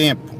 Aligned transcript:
tempo. 0.00 0.32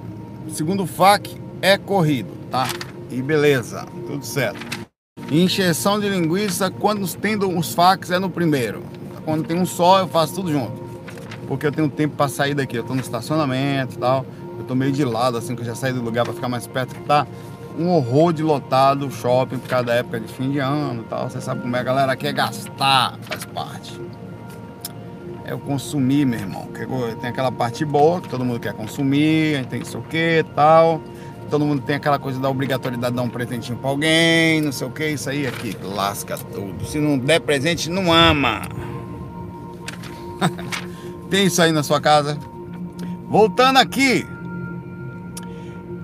Segundo 0.51 0.85
o 0.85 0.87
FAC, 0.87 1.37
é 1.61 1.77
corrido, 1.77 2.31
tá? 2.49 2.69
E 3.11 3.21
beleza, 3.21 3.85
tudo 4.07 4.25
certo. 4.25 4.87
Injeção 5.33 5.99
de 5.99 6.09
linguiça, 6.09 6.71
quando 6.71 7.13
tem 7.17 7.37
os 7.37 7.75
facs 7.75 8.13
é 8.13 8.21
no 8.21 8.31
primeiro. 8.31 8.85
Quando 9.25 9.45
tem 9.45 9.59
um 9.59 9.67
só, 9.67 9.99
eu 9.99 10.07
faço 10.07 10.37
tudo 10.37 10.53
junto. 10.53 10.81
Porque 11.49 11.67
eu 11.67 11.73
tenho 11.73 11.89
tempo 11.89 12.15
para 12.15 12.29
sair 12.29 12.55
daqui. 12.55 12.77
Eu 12.77 12.85
tô 12.85 12.95
no 12.95 13.01
estacionamento 13.01 13.97
e 13.97 13.99
tal. 13.99 14.25
Eu 14.61 14.65
tô 14.65 14.77
meio 14.77 14.93
de 14.93 15.05
lado, 15.05 15.37
assim, 15.37 15.57
que 15.57 15.63
eu 15.63 15.67
já 15.67 15.75
saí 15.75 15.93
do 15.93 16.03
lugar 16.03 16.25
para 16.25 16.35
ficar 16.35 16.49
mais 16.49 16.69
perto, 16.69 16.95
que 16.95 17.03
tá 17.03 17.27
um 17.77 17.89
horror 17.89 18.33
de 18.33 18.45
lotado 18.45 19.11
shopping 19.11 19.59
por 19.59 19.69
causa 19.69 19.87
da 19.87 19.95
época 19.95 20.21
de 20.21 20.33
fim 20.33 20.53
de 20.53 20.61
ano 20.61 21.03
e 21.03 21.05
tal. 21.07 21.29
Você 21.29 21.41
sabe 21.41 21.63
como 21.63 21.75
é, 21.75 21.81
a 21.81 21.83
galera 21.83 22.15
quer 22.15 22.33
gastar, 22.33 23.19
faz 23.23 23.45
parte. 23.45 24.01
É 25.49 25.55
o 25.55 25.59
consumir, 25.59 26.27
meu 26.27 26.39
irmão. 26.39 26.69
Tem 27.21 27.31
aquela 27.31 27.51
parte 27.51 27.85
boa 27.85 28.21
que 28.21 28.29
todo 28.29 28.45
mundo 28.45 28.61
quer 28.61 28.75
consumir, 28.75 29.55
a 29.55 29.59
gente 29.59 29.69
tem 29.69 29.83
o 29.99 30.03
que 30.03 30.45
tal 30.55 31.01
todo 31.49 31.65
mundo 31.65 31.83
tem 31.83 31.97
aquela 31.97 32.19
coisa 32.19 32.39
da 32.39 32.49
obrigatoriedade 32.49 33.13
de 33.13 33.17
dar 33.17 33.23
um 33.23 33.29
presentinho 33.29 33.79
pra 33.79 33.91
alguém, 33.91 34.61
não 34.61 34.71
sei 34.71 34.87
o 34.87 34.91
que, 34.91 35.09
isso 35.09 35.29
aí 35.31 35.47
aqui 35.47 35.77
lasca 35.83 36.37
tudo. 36.37 36.85
Se 36.85 36.99
não 36.99 37.19
der 37.19 37.41
presente, 37.41 37.91
não 37.91 38.13
ama. 38.13 38.63
tem 41.31 41.47
isso 41.47 41.61
aí 41.61 41.73
na 41.73 41.83
sua 41.83 42.01
casa? 42.01 42.39
Voltando 43.29 43.79
aqui, 43.79 44.27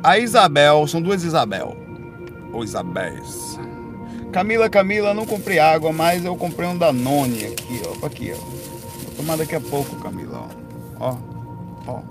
a 0.02 0.18
Isabel, 0.18 0.86
são 0.86 1.00
duas 1.00 1.22
Isabel, 1.22 1.76
ou 2.52 2.64
Isabéis. 2.64 3.58
Camila, 4.32 4.68
Camila, 4.68 5.14
não 5.14 5.24
comprei 5.24 5.58
água, 5.58 5.92
mas 5.92 6.24
eu 6.24 6.34
comprei 6.36 6.68
um 6.68 6.76
Danone 6.76 7.44
aqui, 7.44 7.82
ó, 7.86 8.06
aqui, 8.06 8.32
ó. 8.34 8.63
Tomar 9.24 9.38
daqui 9.38 9.54
a 9.54 9.60
pouco, 9.60 9.96
Camila, 9.96 10.48
ó. 11.00 11.16
Ó. 11.86 12.02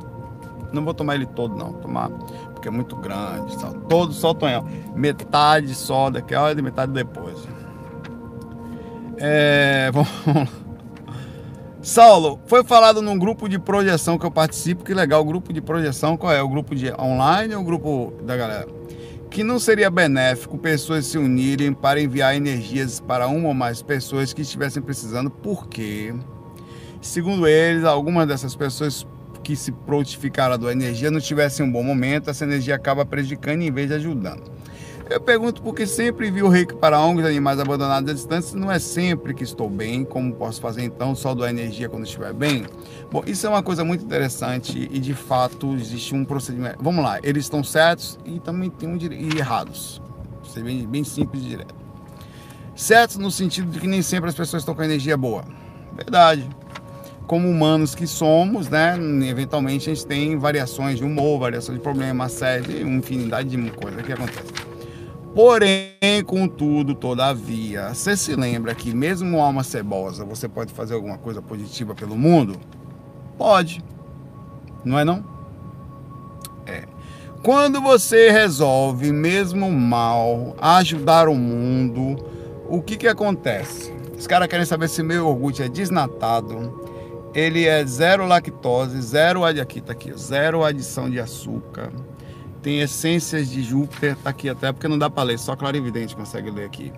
Não 0.71 0.83
vou 0.83 0.93
tomar 0.95 1.13
ele 1.13 1.27
todo, 1.27 1.55
não. 1.55 1.73
Tomar 1.73 2.09
porque 2.63 2.69
é 2.69 2.71
muito 2.71 2.95
grande. 2.95 3.53
Só, 3.59 3.71
todo 3.87 4.13
só 4.13 4.33
tonhão. 4.33 4.65
Metade 4.95 5.75
só 5.75 6.09
daqui, 6.09 6.33
olha, 6.33 6.61
metade 6.61 6.93
depois. 6.93 7.37
É, 9.17 9.91
vamos 9.93 10.09
Saulo, 11.81 12.39
foi 12.45 12.63
falado 12.63 13.01
num 13.01 13.19
grupo 13.19 13.49
de 13.49 13.59
projeção 13.59 14.17
que 14.17 14.25
eu 14.25 14.31
participo, 14.31 14.85
que 14.85 14.93
legal, 14.93 15.21
o 15.21 15.25
grupo 15.25 15.51
de 15.51 15.61
projeção, 15.61 16.15
qual 16.15 16.31
é? 16.31 16.41
O 16.41 16.47
grupo 16.47 16.73
de 16.73 16.93
online 16.93 17.53
ou 17.53 17.61
o 17.61 17.65
grupo 17.65 18.13
da 18.23 18.37
galera? 18.37 18.69
Que 19.29 19.43
não 19.43 19.59
seria 19.59 19.89
benéfico 19.89 20.57
pessoas 20.57 21.05
se 21.05 21.17
unirem 21.17 21.73
para 21.73 22.01
enviar 22.01 22.37
energias 22.37 23.01
para 23.01 23.27
uma 23.27 23.49
ou 23.49 23.53
mais 23.53 23.81
pessoas 23.81 24.31
que 24.31 24.43
estivessem 24.43 24.81
precisando, 24.81 25.29
porque, 25.29 26.13
segundo 27.03 27.45
eles, 27.47 27.83
algumas 27.83 28.27
dessas 28.27 28.55
pessoas 28.55 29.05
que 29.43 29.55
se 29.55 29.71
prontificaram 29.71 30.57
da 30.57 30.71
energia 30.71 31.11
não 31.11 31.19
tivesse 31.19 31.61
um 31.61 31.69
bom 31.69 31.83
momento, 31.83 32.29
essa 32.29 32.45
energia 32.45 32.75
acaba 32.75 33.05
prejudicando 33.05 33.61
em 33.61 33.71
vez 33.71 33.89
de 33.89 33.95
ajudando. 33.95 34.51
Eu 35.09 35.19
pergunto 35.19 35.61
porque 35.61 35.85
sempre 35.85 36.31
vi 36.31 36.41
o 36.41 36.47
reiki 36.47 36.73
para 36.75 36.99
ONGs 36.99 37.25
animais 37.25 37.59
abandonados 37.59 38.09
à 38.09 38.13
distância, 38.13 38.57
não 38.57 38.71
é 38.71 38.79
sempre 38.79 39.33
que 39.33 39.43
estou 39.43 39.69
bem, 39.69 40.05
como 40.05 40.33
posso 40.33 40.61
fazer 40.61 40.81
então 40.81 41.13
só 41.13 41.35
doar 41.35 41.49
energia 41.49 41.89
quando 41.89 42.05
estiver 42.05 42.33
bem? 42.33 42.65
Bom, 43.11 43.21
isso 43.27 43.45
é 43.45 43.49
uma 43.49 43.61
coisa 43.61 43.83
muito 43.83 44.05
interessante 44.05 44.87
e 44.89 44.99
de 44.99 45.13
fato 45.13 45.75
existe 45.75 46.15
um 46.15 46.23
procedimento. 46.23 46.77
Vamos 46.81 47.03
lá, 47.03 47.19
eles 47.21 47.43
estão 47.43 47.61
certos 47.63 48.17
e 48.23 48.39
também 48.39 48.69
tem 48.69 48.87
um 48.87 48.95
dire... 48.95 49.15
e 49.15 49.37
errados. 49.37 50.01
Ser 50.47 50.63
bem, 50.63 50.87
bem 50.87 51.03
simples 51.03 51.43
e 51.43 51.47
direto. 51.49 51.75
Certos 52.73 53.17
no 53.17 53.29
sentido 53.29 53.69
de 53.69 53.81
que 53.81 53.87
nem 53.87 54.01
sempre 54.01 54.29
as 54.29 54.35
pessoas 54.35 54.61
estão 54.61 54.73
com 54.73 54.83
energia 54.83 55.17
boa. 55.17 55.43
Verdade 55.95 56.47
como 57.27 57.49
humanos 57.49 57.95
que 57.95 58.05
somos, 58.05 58.69
né, 58.69 58.97
eventualmente 59.27 59.89
a 59.89 59.93
gente 59.93 60.05
tem 60.05 60.37
variações 60.37 60.97
de 60.97 61.03
humor, 61.03 61.39
variações 61.39 61.77
de 61.77 61.83
problema, 61.83 62.25
assédio, 62.25 62.85
uma 62.85 62.97
infinidade 62.97 63.49
de 63.49 63.71
coisas 63.71 64.01
que 64.01 64.11
acontecem. 64.11 64.73
Porém, 65.33 66.23
contudo, 66.25 66.93
todavia, 66.93 67.93
você 67.93 68.15
se 68.15 68.35
lembra 68.35 68.75
que 68.75 68.93
mesmo 68.93 69.41
alma 69.41 69.63
cebosa, 69.63 70.23
você 70.23 70.47
pode 70.47 70.71
fazer 70.71 70.93
alguma 70.93 71.17
coisa 71.17 71.41
positiva 71.41 71.95
pelo 71.95 72.15
mundo? 72.15 72.59
Pode. 73.35 73.83
Não 74.85 74.99
é 74.99 75.03
não? 75.03 75.25
É. 76.67 76.83
Quando 77.41 77.81
você 77.81 78.29
resolve, 78.29 79.11
mesmo 79.11 79.71
mal, 79.71 80.55
ajudar 80.61 81.27
o 81.27 81.35
mundo, 81.35 82.15
o 82.69 82.81
que 82.81 82.95
que 82.95 83.07
acontece? 83.07 83.91
Os 84.17 84.27
caras 84.27 84.47
querem 84.47 84.65
saber 84.65 84.87
se 84.87 85.01
meu 85.01 85.27
orgulho 85.27 85.63
é 85.63 85.67
desnatado, 85.67 86.82
ele 87.33 87.65
é 87.65 87.83
zero 87.85 88.25
lactose, 88.25 89.01
zero 89.01 89.43
aqui 89.43 89.81
tá 89.81 89.91
aqui, 89.91 90.13
zero 90.17 90.63
adição 90.63 91.09
de 91.09 91.19
açúcar. 91.19 91.91
Tem 92.61 92.79
essências 92.79 93.49
de 93.49 93.61
Júpiter, 93.61 94.15
tá 94.15 94.29
aqui 94.29 94.47
até 94.47 94.71
porque 94.71 94.87
não 94.87 94.97
dá 94.97 95.09
para 95.09 95.23
ler, 95.23 95.39
só 95.39 95.55
clarividente 95.55 96.15
consegue 96.15 96.49
ler 96.49 96.65
aqui. 96.65 96.93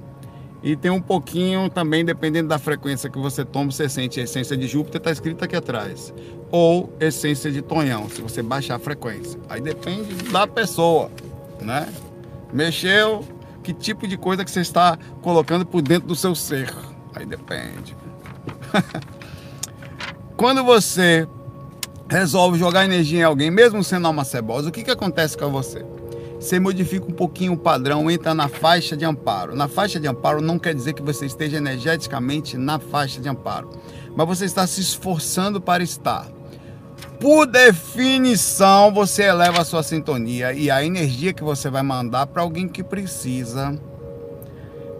E 0.61 0.75
tem 0.75 0.91
um 0.91 1.01
pouquinho 1.01 1.69
também, 1.69 2.03
dependendo 2.03 2.49
da 2.49 2.57
frequência 2.57 3.09
que 3.09 3.17
você 3.17 3.45
toma, 3.45 3.71
você 3.71 3.87
sente 3.87 4.19
a 4.19 4.23
essência 4.23 4.57
de 4.57 4.67
Júpiter, 4.67 4.99
tá 4.99 5.11
escrito 5.11 5.43
aqui 5.43 5.55
atrás. 5.55 6.13
Ou 6.51 6.91
essência 6.99 7.51
de 7.51 7.61
Tonhão, 7.61 8.09
se 8.09 8.21
você 8.21 8.41
baixar 8.41 8.75
a 8.75 8.79
frequência. 8.79 9.39
Aí 9.47 9.61
depende 9.61 10.15
da 10.31 10.47
pessoa, 10.47 11.11
né? 11.61 11.87
Mexeu, 12.51 13.23
que 13.63 13.73
tipo 13.73 14.07
de 14.07 14.17
coisa 14.17 14.43
que 14.43 14.51
você 14.51 14.61
está 14.61 14.97
colocando 15.21 15.65
por 15.65 15.81
dentro 15.81 16.07
do 16.07 16.15
seu 16.15 16.33
ser. 16.33 16.73
Aí 17.13 17.25
depende. 17.25 17.95
Quando 20.37 20.65
você 20.65 21.25
resolve 22.09 22.59
jogar 22.59 22.83
energia 22.83 23.19
em 23.21 23.23
alguém, 23.23 23.49
mesmo 23.49 23.81
sendo 23.81 24.05
alma 24.05 24.25
cebosa, 24.25 24.67
o 24.67 24.71
que, 24.71 24.83
que 24.83 24.91
acontece 24.91 25.37
com 25.37 25.49
você? 25.49 25.85
Você 26.37 26.59
modifica 26.59 27.05
um 27.05 27.13
pouquinho 27.13 27.53
o 27.53 27.57
padrão, 27.57 28.11
entra 28.11 28.33
na 28.33 28.49
faixa 28.49 28.97
de 28.97 29.05
amparo. 29.05 29.55
Na 29.55 29.69
faixa 29.69 29.97
de 29.97 30.07
amparo 30.07 30.41
não 30.41 30.59
quer 30.59 30.75
dizer 30.75 30.91
que 30.91 31.01
você 31.01 31.25
esteja 31.25 31.55
energeticamente 31.55 32.57
na 32.57 32.79
faixa 32.79 33.21
de 33.21 33.29
amparo, 33.29 33.69
mas 34.13 34.27
você 34.27 34.43
está 34.43 34.67
se 34.67 34.81
esforçando 34.81 35.61
para 35.61 35.81
estar. 35.81 36.27
Por 37.17 37.45
definição, 37.45 38.93
você 38.93 39.23
eleva 39.23 39.61
a 39.61 39.65
sua 39.65 39.83
sintonia 39.83 40.51
e 40.51 40.69
a 40.69 40.83
energia 40.83 41.31
que 41.31 41.43
você 41.43 41.69
vai 41.69 41.81
mandar 41.81 42.27
para 42.27 42.41
alguém 42.41 42.67
que 42.67 42.83
precisa. 42.83 43.79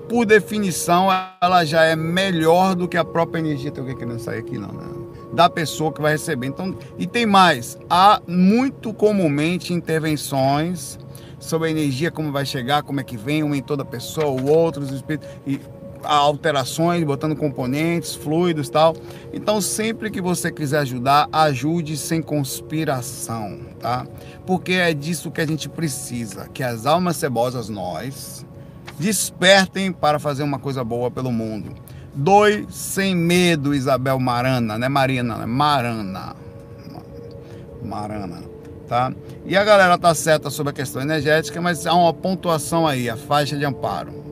Por 0.07 0.25
definição, 0.25 1.07
ela 1.41 1.65
já 1.65 1.83
é 1.83 1.95
melhor 1.95 2.75
do 2.75 2.87
que 2.87 2.97
a 2.97 3.03
própria 3.03 3.39
energia. 3.39 3.71
Tem 3.71 3.81
alguém 3.81 3.97
querendo 3.97 4.19
sair 4.19 4.39
aqui? 4.39 4.57
Não, 4.57 4.69
da 5.33 5.49
pessoa 5.49 5.91
que 5.91 6.01
vai 6.01 6.13
receber. 6.13 6.47
Então, 6.47 6.75
e 6.97 7.05
tem 7.05 7.25
mais, 7.25 7.77
há 7.89 8.21
muito 8.27 8.93
comumente 8.93 9.73
intervenções 9.73 10.97
sobre 11.39 11.67
a 11.67 11.71
energia, 11.71 12.09
como 12.09 12.31
vai 12.31 12.45
chegar, 12.45 12.83
como 12.83 12.99
é 12.99 13.03
que 13.03 13.17
vem, 13.17 13.43
um 13.43 13.53
em 13.53 13.61
toda 13.61 13.83
pessoa, 13.83 14.27
o 14.27 14.49
outro, 14.49 14.81
os 14.81 14.91
espíritos, 14.91 15.27
e 15.45 15.59
alterações, 16.03 17.03
botando 17.03 17.35
componentes, 17.35 18.15
fluidos 18.15 18.69
tal. 18.69 18.95
Então, 19.33 19.59
sempre 19.59 20.09
que 20.09 20.21
você 20.21 20.51
quiser 20.51 20.79
ajudar, 20.79 21.27
ajude 21.31 21.97
sem 21.97 22.21
conspiração, 22.21 23.59
tá? 23.79 24.05
Porque 24.45 24.73
é 24.73 24.93
disso 24.93 25.31
que 25.31 25.41
a 25.41 25.47
gente 25.47 25.67
precisa, 25.67 26.47
que 26.53 26.63
as 26.63 26.85
almas 26.85 27.17
cebosas, 27.17 27.69
nós, 27.69 28.45
despertem 28.99 29.91
para 29.91 30.19
fazer 30.19 30.43
uma 30.43 30.59
coisa 30.59 30.83
boa 30.83 31.11
pelo 31.11 31.31
mundo. 31.31 31.73
Dois 32.13 32.73
sem 32.73 33.15
medo, 33.15 33.73
Isabel 33.73 34.19
Marana, 34.19 34.77
né? 34.77 34.87
Marina, 34.87 35.37
né? 35.37 35.45
Marana. 35.45 36.35
Marana, 37.83 38.41
tá? 38.87 39.13
E 39.45 39.55
a 39.55 39.63
galera 39.63 39.97
tá 39.97 40.13
certa 40.15 40.49
sobre 40.49 40.71
a 40.71 40.73
questão 40.73 41.01
energética, 41.01 41.61
mas 41.61 41.85
há 41.85 41.93
uma 41.93 42.13
pontuação 42.13 42.87
aí, 42.87 43.09
a 43.09 43.15
faixa 43.15 43.57
de 43.57 43.65
amparo. 43.65 44.25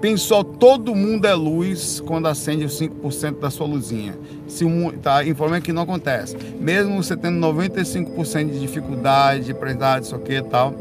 Pensou, 0.00 0.44
todo 0.44 0.94
mundo 0.94 1.26
é 1.26 1.32
luz 1.32 1.98
quando 1.98 2.28
acende 2.28 2.66
os 2.66 2.78
5% 2.78 3.40
da 3.40 3.48
sua 3.48 3.66
luzinha. 3.66 4.14
Se 4.46 4.62
um, 4.62 4.90
tá, 4.90 5.24
informei 5.24 5.62
que 5.62 5.72
não 5.72 5.82
acontece. 5.82 6.36
Mesmo 6.60 7.02
você 7.02 7.16
tendo 7.16 7.40
95% 7.46 8.50
de 8.50 8.60
dificuldade, 8.60 9.44
de 9.44 9.52
aprendizagem, 9.52 10.02
isso 10.02 10.14
aqui 10.14 10.34
e 10.34 10.42
tal. 10.42 10.74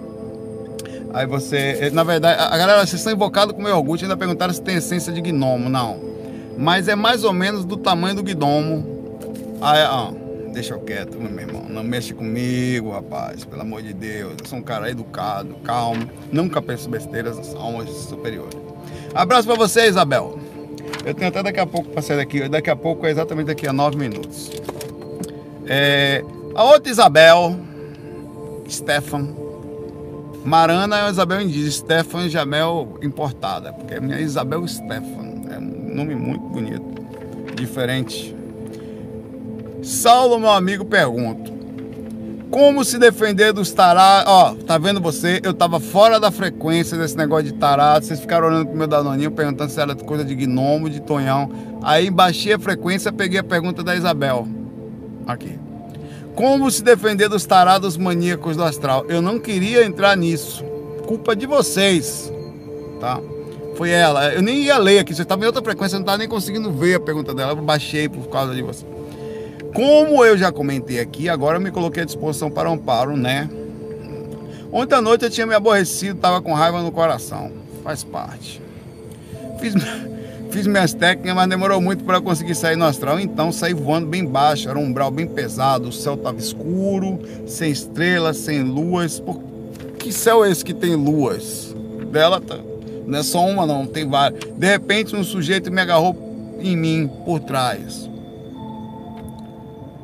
Aí 1.13 1.27
você, 1.27 1.91
na 1.93 2.03
verdade, 2.03 2.41
a 2.41 2.57
galera, 2.57 2.79
vocês 2.79 2.99
estão 2.99 3.13
invocados 3.13 3.55
com 3.55 3.61
meu 3.61 3.75
orgulho, 3.75 4.01
ainda 4.01 4.17
perguntaram 4.17 4.53
se 4.53 4.61
tem 4.61 4.75
essência 4.75 5.13
de 5.13 5.21
gnomo. 5.21 5.69
Não 5.69 6.13
mas 6.57 6.87
é 6.87 6.95
mais 6.95 7.23
ou 7.23 7.33
menos 7.33 7.65
do 7.65 7.77
tamanho 7.77 8.15
do 8.15 8.23
guidomo. 8.23 9.19
Ah, 9.61 10.11
ó, 10.11 10.51
deixa 10.51 10.73
eu 10.73 10.79
quieto, 10.79 11.19
meu 11.19 11.39
irmão. 11.39 11.65
Não 11.67 11.83
mexe 11.83 12.13
comigo, 12.13 12.91
rapaz. 12.91 13.43
Pelo 13.45 13.61
amor 13.61 13.81
de 13.81 13.93
Deus. 13.93 14.35
Eu 14.39 14.47
sou 14.47 14.59
um 14.59 14.63
cara 14.63 14.89
educado, 14.89 15.55
calmo. 15.63 16.07
Nunca 16.31 16.61
penso 16.61 16.89
besteiras, 16.89 17.55
almas 17.55 17.89
superiores. 17.89 18.57
Abraço 19.13 19.47
para 19.47 19.57
você, 19.57 19.87
Isabel. 19.87 20.39
Eu 21.05 21.13
tenho 21.13 21.29
até 21.29 21.43
daqui 21.43 21.59
a 21.59 21.65
pouco 21.65 21.89
para 21.89 22.01
sair 22.01 22.17
daqui. 22.17 22.47
Daqui 22.47 22.69
a 22.69 22.75
pouco 22.75 23.05
é 23.05 23.11
exatamente 23.11 23.47
daqui 23.47 23.67
a 23.67 23.73
nove 23.73 23.97
minutos. 23.97 24.51
É, 25.65 26.23
a 26.55 26.63
outra 26.63 26.91
Isabel, 26.91 27.57
Stefan. 28.69 29.42
Marana 30.43 31.07
é 31.07 31.09
Isabel 31.09 31.41
indígena, 31.41 31.71
Stefan 31.71 32.29
Jamel 32.29 32.99
importada, 33.01 33.71
porque 33.71 33.93
é 33.93 33.99
minha 33.99 34.19
Isabel 34.19 34.67
Stefan 34.67 35.33
nome 35.93 36.15
muito 36.15 36.43
bonito, 36.47 36.85
diferente. 37.55 38.35
Saulo, 39.81 40.39
meu 40.39 40.49
amigo, 40.49 40.83
pergunto: 40.83 41.51
Como 42.49 42.83
se 42.83 42.97
defender 42.97 43.53
dos 43.53 43.71
tarados? 43.71 44.31
Ó, 44.31 44.55
tá 44.65 44.77
vendo 44.77 44.99
você? 44.99 45.39
Eu 45.43 45.53
tava 45.53 45.79
fora 45.79 46.19
da 46.19 46.31
frequência 46.31 46.97
desse 46.97 47.15
negócio 47.15 47.45
de 47.45 47.53
tarado. 47.53 48.05
Vocês 48.05 48.19
ficaram 48.19 48.47
olhando 48.47 48.67
pro 48.67 48.77
meu 48.77 48.87
danoninho, 48.87 49.31
perguntando 49.31 49.71
se 49.71 49.79
era 49.79 49.95
coisa 49.95 50.25
de 50.25 50.35
gnomo, 50.35 50.89
de 50.89 51.01
tonhão. 51.01 51.49
Aí 51.81 52.09
baixei 52.09 52.53
a 52.53 52.59
frequência, 52.59 53.11
peguei 53.11 53.39
a 53.39 53.43
pergunta 53.43 53.83
da 53.83 53.95
Isabel. 53.95 54.47
Aqui. 55.27 55.59
Como 56.35 56.69
se 56.71 56.83
defender 56.83 57.29
dos 57.29 57.45
tarados 57.45 57.95
maníacos 57.95 58.57
do 58.57 58.63
astral? 58.63 59.05
Eu 59.07 59.21
não 59.21 59.39
queria 59.39 59.85
entrar 59.85 60.17
nisso. 60.17 60.63
Culpa 61.05 61.35
de 61.35 61.45
vocês, 61.45 62.31
tá? 62.99 63.19
Foi 63.75 63.89
ela. 63.89 64.33
Eu 64.33 64.41
nem 64.41 64.63
ia 64.63 64.77
ler 64.77 64.99
aqui. 64.99 65.13
Você 65.13 65.21
estava 65.21 65.43
em 65.43 65.47
outra 65.47 65.61
frequência, 65.61 65.95
eu 65.95 65.99
não 65.99 66.03
estava 66.03 66.17
nem 66.17 66.27
conseguindo 66.27 66.71
ver 66.71 66.95
a 66.95 66.99
pergunta 66.99 67.33
dela. 67.33 67.51
Eu 67.51 67.57
baixei 67.57 68.09
por 68.09 68.27
causa 68.29 68.55
de 68.55 68.61
você. 68.61 68.85
Como 69.73 70.23
eu 70.23 70.37
já 70.37 70.51
comentei 70.51 70.99
aqui, 70.99 71.27
agora 71.27 71.57
eu 71.57 71.61
me 71.61 71.71
coloquei 71.71 72.03
à 72.03 72.05
disposição 72.05 72.49
para 72.49 72.69
um 72.69 72.73
amparo, 72.73 73.17
né? 73.17 73.49
Ontem 74.71 74.95
à 74.95 75.01
noite 75.01 75.25
eu 75.25 75.29
tinha 75.29 75.45
me 75.45 75.53
aborrecido, 75.53 76.15
estava 76.15 76.41
com 76.41 76.53
raiva 76.53 76.81
no 76.81 76.91
coração. 76.91 77.51
Faz 77.83 78.03
parte. 78.03 78.61
Fiz, 79.59 79.73
fiz 80.53 80.67
minhas 80.67 80.93
técnicas, 80.93 81.33
mas 81.33 81.49
demorou 81.49 81.81
muito 81.81 82.03
para 82.03 82.21
conseguir 82.21 82.53
sair 82.53 82.75
no 82.75 82.85
astral. 82.85 83.19
Então 83.19 83.51
saí 83.51 83.73
voando 83.73 84.05
bem 84.05 84.23
baixo, 84.23 84.69
era 84.69 84.77
um 84.77 84.83
umbral 84.83 85.09
bem 85.09 85.25
pesado, 85.25 85.89
o 85.89 85.91
céu 85.91 86.13
estava 86.13 86.37
escuro, 86.37 87.19
sem 87.47 87.71
estrelas, 87.71 88.37
sem 88.37 88.61
luas. 88.61 89.21
Que 89.97 90.13
céu 90.13 90.45
é 90.45 90.51
esse 90.51 90.63
que 90.63 90.73
tem 90.73 90.95
luas? 90.95 91.75
Dela 92.11 92.39
tá... 92.39 92.59
não 93.07 93.17
é 93.17 93.23
só 93.23 93.43
uma, 93.43 93.65
não, 93.65 93.87
tem 93.87 94.07
várias. 94.07 94.43
De 94.55 94.67
repente 94.67 95.15
um 95.15 95.23
sujeito 95.23 95.71
me 95.71 95.81
agarrou 95.81 96.15
em 96.59 96.77
mim 96.77 97.09
por 97.25 97.39
trás. 97.39 98.07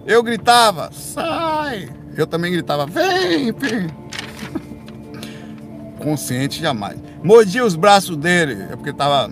Eu 0.07 0.23
gritava, 0.23 0.89
sai! 0.91 1.89
Eu 2.17 2.25
também 2.25 2.51
gritava, 2.51 2.87
vem, 2.87 3.51
vem! 3.51 3.87
Consciente 6.03 6.59
jamais. 6.59 6.97
Mordia 7.23 7.63
os 7.63 7.75
braços 7.75 8.17
dele, 8.17 8.63
é 8.71 8.75
porque 8.75 8.91
tava. 8.91 9.29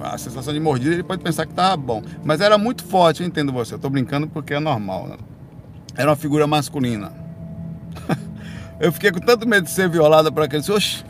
A 0.00 0.16
sensação 0.16 0.52
de 0.52 0.60
mordida, 0.60 0.94
ele 0.94 1.02
pode 1.02 1.22
pensar 1.22 1.46
que 1.46 1.52
tava 1.52 1.76
bom. 1.76 2.02
Mas 2.24 2.40
era 2.40 2.56
muito 2.56 2.84
forte, 2.84 3.22
eu 3.22 3.26
entendo 3.26 3.52
você. 3.52 3.74
Eu 3.74 3.78
tô 3.78 3.90
brincando 3.90 4.26
porque 4.28 4.54
é 4.54 4.60
normal, 4.60 5.08
né? 5.08 5.16
Era 5.96 6.10
uma 6.10 6.16
figura 6.16 6.46
masculina. 6.46 7.12
eu 8.78 8.92
fiquei 8.92 9.10
com 9.10 9.20
tanto 9.20 9.46
medo 9.46 9.64
de 9.64 9.70
ser 9.70 9.88
violada 9.88 10.30
por 10.30 10.42
aquele. 10.42 10.62
Oxe, 10.70 11.04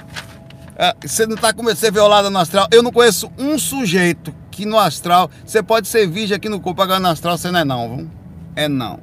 é, 0.76 0.94
você 1.04 1.26
não 1.26 1.36
tá 1.36 1.52
com 1.52 1.62
medo 1.62 1.74
de 1.74 1.80
ser 1.80 1.92
violada 1.92 2.30
no 2.30 2.38
astral? 2.38 2.68
Eu 2.70 2.82
não 2.82 2.92
conheço 2.92 3.30
um 3.38 3.58
sujeito 3.58 4.34
que 4.50 4.64
no 4.64 4.78
astral. 4.78 5.30
Você 5.44 5.62
pode 5.62 5.88
ser 5.88 6.06
virgem 6.06 6.36
aqui 6.36 6.48
no 6.48 6.60
corpo, 6.60 6.80
agora 6.80 6.98
no 6.98 7.08
astral 7.08 7.36
você 7.36 7.50
não 7.50 7.60
é, 7.60 7.64
não, 7.64 7.96
viu? 7.96 8.10
É 8.56 8.68
não. 8.68 9.00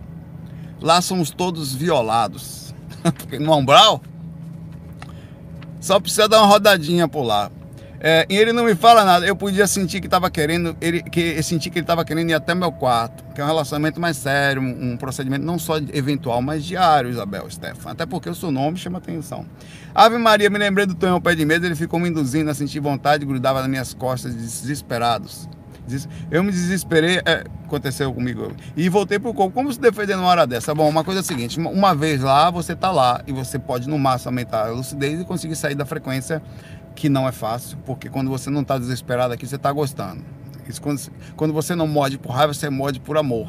Lá 0.82 1.02
somos 1.02 1.30
todos 1.30 1.74
violados. 1.76 2.74
Porque 3.04 3.38
no 3.38 3.56
umbral 3.56 4.02
só 5.86 6.00
precisa 6.00 6.28
dar 6.28 6.40
uma 6.40 6.48
rodadinha 6.48 7.08
por 7.08 7.22
lá. 7.22 7.52
É, 8.08 8.24
e 8.30 8.38
ele 8.38 8.54
não 8.54 8.66
me 8.66 8.76
fala 8.76 9.04
nada. 9.04 9.26
Eu 9.26 9.36
podia 9.36 9.66
sentir 9.66 10.00
que 10.00 10.06
estava 10.06 10.30
querendo, 10.30 10.78
ele, 10.80 11.02
que 11.02 11.20
eu 11.20 11.42
senti 11.42 11.72
que 11.72 11.80
ele 11.80 11.84
estava 11.86 12.06
querendo 12.06 12.30
ir 12.30 12.36
até 12.36 12.54
meu 12.54 12.72
quarto, 12.72 13.24
que 13.34 13.42
é 13.42 13.44
um 13.44 13.48
relacionamento 13.48 14.00
mais 14.00 14.16
sério, 14.16 14.62
um, 14.62 14.92
um 14.92 14.96
procedimento 14.96 15.44
não 15.44 15.58
só 15.58 15.78
eventual, 15.92 16.40
mas 16.40 16.64
diário, 16.64 17.10
Isabel, 17.10 17.50
Stefan. 17.50 17.90
Até 17.90 18.06
porque 18.06 18.30
o 18.30 18.36
seu 18.36 18.52
nome 18.52 18.78
chama 18.78 19.00
atenção. 19.00 19.44
Ave 19.96 20.20
Maria, 20.20 20.52
me 20.52 20.60
lembrei 20.60 20.86
do 20.86 20.94
Tonhão 20.94 21.20
Pé 21.20 21.34
de 21.34 21.44
Medo, 21.46 21.66
ele 21.66 21.74
ficou 21.74 22.00
me 22.00 22.08
induzindo 22.08 22.52
a 22.52 22.54
sentir 22.54 22.80
vontade, 22.80 23.26
grudava 23.26 23.62
nas 23.62 23.70
minhas 23.70 23.92
costas, 23.96 24.36
desesperados. 24.36 25.50
Eu 26.30 26.44
me 26.44 26.52
desesperei, 26.52 27.22
é, 27.26 27.44
aconteceu 27.64 28.14
comigo, 28.14 28.52
e 28.78 28.88
voltei 28.88 29.18
pro 29.18 29.34
corpo. 29.34 29.54
Como 29.54 29.72
se 29.72 29.80
defender 29.80 30.16
numa 30.16 30.28
hora 30.28 30.46
dessa? 30.46 30.74
Bom, 30.74 30.90
uma 30.90 31.04
coisa 31.04 31.20
é 31.20 31.22
a 31.22 31.24
seguinte: 31.24 31.60
uma 31.60 31.94
vez 31.94 32.22
lá, 32.22 32.50
você 32.50 32.76
tá 32.76 32.92
lá 32.92 33.22
e 33.28 33.32
você 33.32 33.60
pode 33.60 33.88
no 33.88 33.98
máximo 34.00 34.30
aumentar 34.30 34.68
a 34.68 34.72
lucidez 34.72 35.22
e 35.22 35.26
conseguir 35.26 35.56
sair 35.56 35.76
da 35.76 35.86
frequência, 35.86 36.42
que 36.96 37.10
não 37.10 37.28
é 37.28 37.32
fácil, 37.32 37.78
porque 37.86 38.10
quando 38.10 38.30
você 38.30 38.50
não 38.50 38.64
tá 38.64 38.78
desesperado 38.78 39.34
aqui, 39.34 39.46
você 39.46 39.58
tá 39.58 39.72
gostando. 39.72 40.24
Isso, 40.68 40.82
quando, 40.82 41.02
quando 41.36 41.54
você 41.54 41.76
não 41.76 41.88
morde 41.88 42.18
por 42.18 42.32
raiva, 42.32 42.54
você 42.54 42.70
morde 42.70 43.00
por 43.00 43.18
amor. 43.18 43.48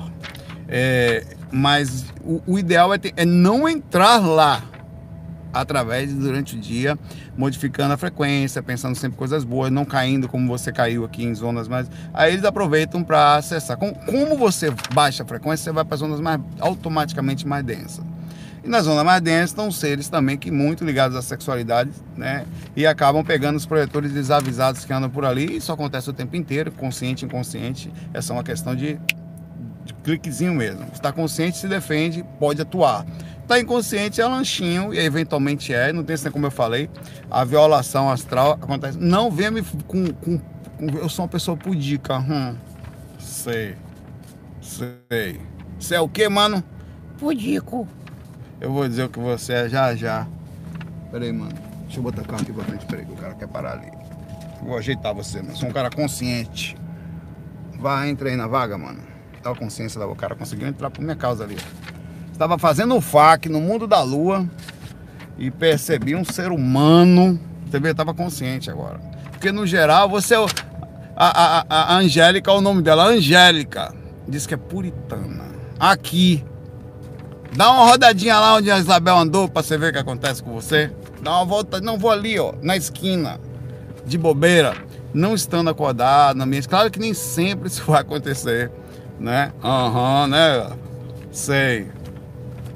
É, 0.68 1.24
mas 1.50 2.04
o, 2.22 2.42
o 2.46 2.58
ideal 2.58 2.92
é, 2.92 2.98
ter, 2.98 3.14
é 3.16 3.24
não 3.24 3.68
entrar 3.68 4.18
lá 4.18 4.62
através 5.52 6.12
durante 6.12 6.54
o 6.54 6.60
dia, 6.60 6.98
modificando 7.36 7.94
a 7.94 7.96
frequência, 7.96 8.62
pensando 8.62 8.94
sempre 8.94 9.16
coisas 9.16 9.42
boas, 9.44 9.70
não 9.70 9.84
caindo 9.84 10.28
como 10.28 10.46
você 10.46 10.70
caiu 10.70 11.04
aqui 11.04 11.24
em 11.24 11.34
zonas 11.34 11.66
mais. 11.66 11.88
Aí 12.12 12.32
eles 12.32 12.44
aproveitam 12.44 13.02
para 13.02 13.36
acessar. 13.36 13.78
Como 13.78 14.36
você 14.36 14.70
baixa 14.92 15.22
a 15.22 15.26
frequência, 15.26 15.64
você 15.64 15.72
vai 15.72 15.84
para 15.84 15.96
zonas 15.96 16.20
mais 16.20 16.40
automaticamente 16.60 17.46
mais 17.46 17.64
densas. 17.64 18.04
E 18.66 18.68
na 18.68 18.82
zona 18.82 19.04
mais 19.04 19.22
densa 19.22 19.44
estão 19.44 19.70
seres 19.70 20.08
também 20.08 20.36
que 20.36 20.50
muito 20.50 20.84
ligados 20.84 21.16
à 21.16 21.22
sexualidade, 21.22 21.90
né? 22.16 22.44
E 22.74 22.84
acabam 22.84 23.24
pegando 23.24 23.54
os 23.54 23.64
projetores 23.64 24.10
desavisados 24.10 24.84
que 24.84 24.92
andam 24.92 25.08
por 25.08 25.24
ali. 25.24 25.56
Isso 25.56 25.70
acontece 25.70 26.10
o 26.10 26.12
tempo 26.12 26.34
inteiro, 26.34 26.72
consciente, 26.72 27.24
inconsciente. 27.24 27.92
É 28.12 28.32
uma 28.32 28.42
questão 28.42 28.74
de, 28.74 28.98
de 29.84 29.94
cliquezinho 30.02 30.52
mesmo. 30.52 30.84
Está 30.92 31.12
consciente, 31.12 31.58
se 31.58 31.68
defende, 31.68 32.24
pode 32.40 32.60
atuar. 32.60 33.06
Está 33.40 33.60
inconsciente, 33.60 34.20
é 34.20 34.26
lanchinho, 34.26 34.92
e 34.92 34.98
eventualmente 34.98 35.72
é, 35.72 35.92
não 35.92 36.02
tem 36.02 36.16
como 36.32 36.46
eu 36.46 36.50
falei, 36.50 36.90
a 37.30 37.44
violação 37.44 38.10
astral 38.10 38.50
acontece. 38.60 38.98
Não 38.98 39.30
venha 39.30 39.52
me 39.52 39.62
com, 39.62 40.12
com, 40.12 40.38
com 40.38 40.86
Eu 40.98 41.08
sou 41.08 41.24
uma 41.24 41.30
pessoa 41.30 41.56
pudica. 41.56 42.18
Hum, 42.18 42.56
sei. 43.20 43.76
Sei. 44.60 45.40
Você 45.78 45.94
é 45.94 46.00
o 46.00 46.08
que, 46.08 46.28
mano? 46.28 46.64
Pudico. 47.16 47.86
Eu 48.60 48.72
vou 48.72 48.88
dizer 48.88 49.04
o 49.04 49.08
que 49.08 49.18
você 49.18 49.52
é 49.52 49.68
já 49.68 49.94
já. 49.94 50.26
Pera 51.10 51.24
aí, 51.24 51.32
mano. 51.32 51.52
Deixa 51.82 51.98
eu 51.98 52.02
botar 52.02 52.22
o 52.22 52.24
carro 52.24 52.42
aqui 52.42 52.52
pra 52.52 52.64
frente. 52.64 52.86
Pera 52.86 53.02
aí, 53.02 53.06
que 53.06 53.12
o 53.12 53.16
cara 53.16 53.34
quer 53.34 53.48
parar 53.48 53.72
ali. 53.72 53.90
Vou 54.62 54.76
ajeitar 54.76 55.14
você, 55.14 55.42
mano. 55.42 55.56
Sou 55.56 55.68
um 55.68 55.72
cara 55.72 55.90
consciente. 55.90 56.76
Vai, 57.78 58.08
entra 58.08 58.28
aí 58.28 58.36
na 58.36 58.46
vaga, 58.46 58.78
mano. 58.78 59.00
Tá 59.42 59.50
a 59.50 59.54
consciência 59.54 60.00
da 60.00 60.06
o 60.06 60.16
cara 60.16 60.34
conseguiu 60.34 60.66
entrar 60.66 60.90
por 60.90 61.02
minha 61.02 61.14
causa 61.14 61.44
ali. 61.44 61.56
Estava 62.32 62.58
fazendo 62.58 62.94
um 62.94 63.00
FAC 63.00 63.48
no 63.48 63.60
mundo 63.60 63.86
da 63.86 64.02
lua 64.02 64.46
e 65.38 65.50
percebi 65.50 66.14
um 66.14 66.24
ser 66.24 66.50
humano. 66.50 67.38
Você 67.70 67.78
vê, 67.78 67.90
estava 67.90 68.12
consciente 68.12 68.70
agora. 68.70 68.98
Porque 69.30 69.52
no 69.52 69.66
geral, 69.66 70.08
você 70.08 70.34
é. 70.34 70.38
O, 70.40 70.46
a, 71.14 71.64
a, 71.68 71.94
a 71.94 71.98
Angélica, 71.98 72.52
o 72.52 72.60
nome 72.60 72.82
dela, 72.82 73.06
Angélica, 73.06 73.94
diz 74.28 74.46
que 74.46 74.54
é 74.54 74.56
puritana. 74.56 75.44
Aqui. 75.78 76.44
Dá 77.56 77.70
uma 77.72 77.86
rodadinha 77.86 78.38
lá 78.38 78.56
onde 78.56 78.70
a 78.70 78.78
Isabel 78.78 79.16
andou 79.16 79.48
para 79.48 79.62
você 79.62 79.78
ver 79.78 79.88
o 79.88 79.92
que 79.94 79.98
acontece 79.98 80.42
com 80.42 80.52
você. 80.52 80.92
Dá 81.22 81.36
uma 81.38 81.44
volta, 81.46 81.80
não 81.80 81.96
vou 81.96 82.10
ali, 82.10 82.38
ó, 82.38 82.52
na 82.60 82.76
esquina, 82.76 83.40
de 84.04 84.18
bobeira, 84.18 84.76
não 85.14 85.34
estando 85.34 85.70
acordado 85.70 86.36
na 86.36 86.44
minha. 86.44 86.62
Claro 86.62 86.90
que 86.90 86.98
nem 86.98 87.14
sempre 87.14 87.68
isso 87.68 87.82
vai 87.90 88.02
acontecer, 88.02 88.70
né? 89.18 89.52
Aham, 89.64 90.24
uhum, 90.24 90.26
né? 90.28 90.70
Sei. 91.32 91.86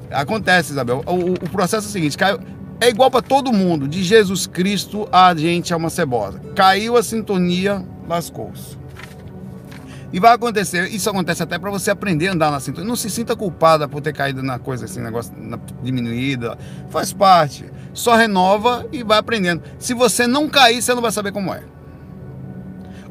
Acontece, 0.09 0.71
Isabel. 0.71 1.03
O, 1.05 1.33
o 1.33 1.49
processo 1.51 1.85
é 1.85 1.89
o 1.89 1.91
seguinte: 1.91 2.17
caiu, 2.17 2.39
é 2.79 2.89
igual 2.89 3.11
para 3.11 3.21
todo 3.21 3.53
mundo. 3.53 3.87
De 3.87 4.03
Jesus 4.03 4.47
Cristo 4.47 5.07
a 5.11 5.35
gente 5.35 5.71
é 5.71 5.75
uma 5.75 5.91
cebosa. 5.91 6.39
Caiu 6.55 6.97
a 6.97 7.03
sintonia, 7.03 7.85
lascou-se. 8.09 8.80
E 10.13 10.19
vai 10.19 10.33
acontecer, 10.33 10.89
isso 10.89 11.09
acontece 11.09 11.41
até 11.41 11.57
para 11.57 11.71
você 11.71 11.89
aprender 11.89 12.27
a 12.27 12.33
andar 12.33 12.51
na 12.51 12.59
sintonia. 12.59 12.87
Não 12.87 12.95
se 12.95 13.09
sinta 13.09 13.35
culpada 13.35 13.87
por 13.87 14.01
ter 14.01 14.13
caído 14.13 14.43
na 14.43 14.59
coisa 14.59 14.85
assim, 14.85 14.99
negócio 14.99 15.33
na, 15.37 15.57
diminuída. 15.81 16.57
Faz 16.89 17.13
parte. 17.13 17.65
Só 17.93 18.15
renova 18.15 18.85
e 18.91 19.03
vai 19.03 19.17
aprendendo. 19.17 19.63
Se 19.79 19.93
você 19.93 20.27
não 20.27 20.49
cair, 20.49 20.81
você 20.81 20.93
não 20.93 21.01
vai 21.01 21.11
saber 21.11 21.31
como 21.31 21.53
é. 21.53 21.63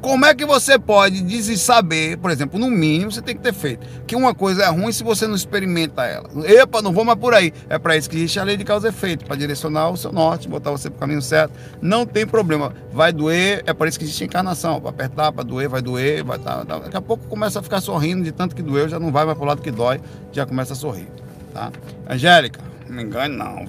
Como 0.01 0.25
é 0.25 0.35
que 0.35 0.47
você 0.47 0.79
pode 0.79 1.21
saber, 1.59 2.17
por 2.17 2.31
exemplo, 2.31 2.59
no 2.59 2.71
mínimo 2.71 3.13
você 3.13 3.21
tem 3.21 3.37
que 3.37 3.43
ter 3.43 3.53
feito, 3.53 3.87
que 4.07 4.17
uma 4.17 4.35
coisa 4.35 4.65
é 4.65 4.69
ruim 4.69 4.91
se 4.93 5.05
você 5.05 5.27
não 5.27 5.35
experimenta 5.35 6.05
ela. 6.05 6.29
Epa, 6.47 6.81
não 6.81 6.93
vou 6.93 7.05
mais 7.05 7.19
por 7.19 7.35
aí. 7.35 7.53
É 7.69 7.79
para 7.79 7.97
isso 7.97 8.09
que 8.09 8.17
existe 8.17 8.41
a 8.41 8.43
lei 8.43 8.57
de 8.57 8.65
causa 8.65 8.89
e 8.89 8.91
efeito, 8.91 9.27
para 9.27 9.37
direcionar 9.37 9.91
o 9.91 9.97
seu 9.97 10.11
norte, 10.11 10.49
botar 10.49 10.71
você 10.71 10.89
para 10.89 10.97
o 10.97 11.01
caminho 11.01 11.21
certo. 11.21 11.53
Não 11.83 12.07
tem 12.07 12.27
problema. 12.27 12.73
Vai 12.93 13.13
doer, 13.13 13.63
é 13.67 13.75
para 13.75 13.89
isso 13.89 13.99
que 13.99 14.05
existe 14.05 14.23
a 14.23 14.27
encarnação. 14.27 14.81
Para 14.81 14.91
apertar, 14.91 15.33
para 15.33 15.45
doer, 15.45 15.69
vai 15.69 15.83
doer, 15.83 16.25
vai 16.25 16.39
tá, 16.39 16.65
tá, 16.65 16.79
Daqui 16.79 16.97
a 16.97 17.03
pouco 17.03 17.27
começa 17.27 17.61
a 17.61 17.63
ficar 17.63 17.83
sorrindo 17.83 18.25
de 18.25 18.33
tanto 18.33 18.57
que 18.57 18.63
doeu, 18.63 18.89
já 18.89 18.99
não 18.99 19.13
vai 19.13 19.27
mais 19.27 19.37
para 19.37 19.45
o 19.45 19.49
lado 19.49 19.61
que 19.61 19.71
dói, 19.71 20.01
já 20.33 20.47
começa 20.47 20.73
a 20.73 20.77
sorrir. 20.77 21.09
Tá? 21.53 21.71
Angélica, 22.09 22.61
não 22.89 22.97
me 22.97 23.03
engane 23.03 23.37
não. 23.37 23.67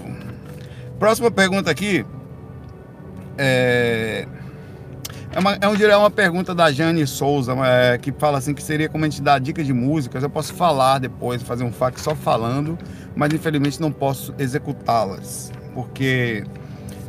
Próxima 0.98 1.30
pergunta 1.30 1.70
aqui. 1.70 2.06
É. 3.38 4.26
É 5.34 5.40
uma, 5.40 5.54
é, 5.62 5.68
um, 5.68 5.76
é 5.76 5.98
uma 5.98 6.12
pergunta 6.12 6.54
da 6.54 6.70
Jane 6.72 7.08
Souza, 7.08 7.54
é, 7.66 7.98
que 7.98 8.12
fala 8.12 8.38
assim 8.38 8.54
que 8.54 8.62
seria 8.62 8.90
como 8.90 9.06
a 9.06 9.10
gente 9.10 9.22
dar 9.22 9.40
dicas 9.40 9.66
de 9.66 9.72
músicas. 9.72 10.24
Eu 10.24 10.30
posso 10.30 10.54
falar 10.54 11.00
depois, 11.00 11.42
fazer 11.42 11.64
um 11.64 11.72
fax 11.72 12.02
só 12.02 12.14
falando, 12.14 12.78
mas 13.16 13.34
infelizmente 13.34 13.80
não 13.80 13.94
posso 13.94 14.34
executá-las. 14.38 15.50
Porque 15.74 16.44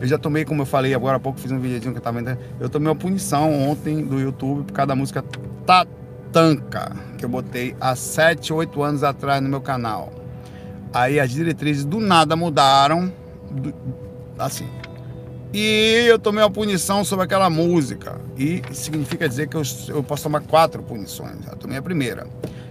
eu 0.01 0.07
já 0.07 0.17
tomei, 0.19 0.45
como 0.45 0.63
eu 0.63 0.67
falei 0.67 0.95
agora 0.95 1.17
há 1.17 1.21
pouco, 1.21 1.41
fiz 1.41 1.51
um 1.51 1.59
vídeo 1.59 1.81
que 1.91 1.99
eu 1.99 2.01
tava 2.01 2.23
vendo. 2.23 2.39
Eu 2.61 2.69
tomei 2.69 2.89
uma 2.89 2.95
punição 2.95 3.53
ontem 3.69 4.05
do 4.05 4.21
YouTube 4.21 4.67
por 4.67 4.73
causa 4.73 4.87
da 4.87 4.95
música 4.95 5.25
Tatanka, 5.67 6.93
que 7.19 7.25
eu 7.25 7.29
botei 7.29 7.75
há 7.81 7.97
7, 7.97 8.53
8 8.53 8.83
anos 8.85 9.03
atrás 9.03 9.43
no 9.43 9.49
meu 9.49 9.61
canal. 9.61 10.13
Aí 10.95 11.19
as 11.19 11.29
diretrizes 11.29 11.85
do 11.85 11.99
nada 11.99 12.37
mudaram, 12.37 13.13
do, 13.51 13.75
assim. 14.39 14.69
E 15.53 16.07
eu 16.07 16.19
tomei 16.19 16.43
uma 16.43 16.51
punição 16.51 17.05
sobre 17.05 17.25
aquela 17.25 17.51
música. 17.51 18.19
E 18.39 18.63
significa 18.73 19.29
dizer 19.29 19.49
que 19.49 19.57
eu, 19.57 19.63
eu 19.89 20.03
posso 20.03 20.23
tomar 20.23 20.41
quatro 20.41 20.83
punições. 20.83 21.45
Já 21.45 21.53
tomei 21.53 21.77
a 21.77 21.83
primeira. 21.83 22.27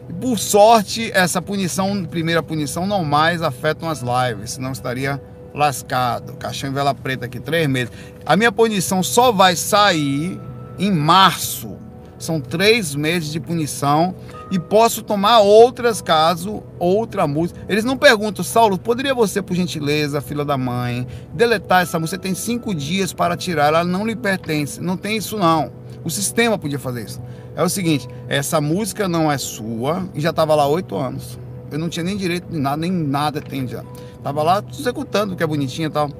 E 0.10 0.14
por 0.14 0.40
sorte, 0.40 1.12
essa 1.14 1.42
punição, 1.42 2.04
primeira 2.06 2.42
punição, 2.42 2.88
não 2.88 3.04
mais 3.04 3.42
afeta 3.42 3.88
as 3.88 4.02
lives, 4.02 4.52
senão 4.52 4.72
estaria 4.72 5.22
lascado. 5.54 6.34
Caixão 6.34 6.70
em 6.70 6.74
vela 6.74 6.94
preta 6.96 7.26
aqui, 7.26 7.40
três 7.40 7.68
meses. 7.68 7.94
A 8.26 8.36
minha 8.36 8.52
punição 8.52 9.04
só 9.04 9.32
vai 9.32 9.56
sair 9.56 10.40
em 10.80 10.92
março. 10.92 11.78
São 12.18 12.40
três 12.40 12.96
meses 12.96 13.32
de 13.32 13.40
punição 13.40 14.16
e 14.52 14.60
posso 14.60 15.02
tomar 15.02 15.40
outras 15.40 16.02
caso 16.02 16.62
outra 16.78 17.26
música. 17.26 17.60
Eles 17.70 17.86
não 17.86 17.98
perguntam, 17.98 18.44
Saulo, 18.44 18.78
poderia 18.78 19.16
você, 19.16 19.42
por 19.42 19.56
gentileza, 19.56 20.20
filha 20.20 20.44
da 20.44 20.58
mãe, 20.58 21.08
deletar 21.34 21.82
essa 21.82 21.98
música? 21.98 22.18
Você 22.18 22.22
tem 22.22 22.36
cinco 22.36 22.76
dias 22.76 23.14
para 23.14 23.38
tirar, 23.38 23.68
ela 23.68 23.84
não 23.86 24.06
lhe 24.06 24.16
pertence. 24.16 24.82
Não 24.82 24.98
tem 24.98 25.16
isso 25.16 25.38
não. 25.38 25.72
O 26.04 26.10
sistema 26.10 26.58
podia 26.58 26.78
fazer 26.78 27.06
isso. 27.06 27.22
É 27.56 27.64
o 27.64 27.70
seguinte, 27.70 28.08
essa 28.28 28.60
música 28.60 29.08
não 29.08 29.32
é 29.32 29.38
sua 29.38 30.08
e 30.14 30.20
já 30.20 30.32
estava 30.32 30.54
lá 30.54 30.68
oito 30.68 30.98
anos. 30.98 31.40
Eu 31.72 31.80
não 31.80 31.88
tinha 31.88 32.04
nem 32.04 32.18
direito 32.18 32.50
de 32.52 32.60
nada, 32.60 32.78
nem 32.78 32.92
nada 32.92 33.40
tem 33.40 33.66
já. 33.66 33.84
Tava 34.22 34.44
lá 34.44 34.64
executando, 34.70 35.36
que 35.36 35.44
é 35.44 35.48
bonitinha 35.48 35.88
e 35.88 35.92
tal. 35.92 36.12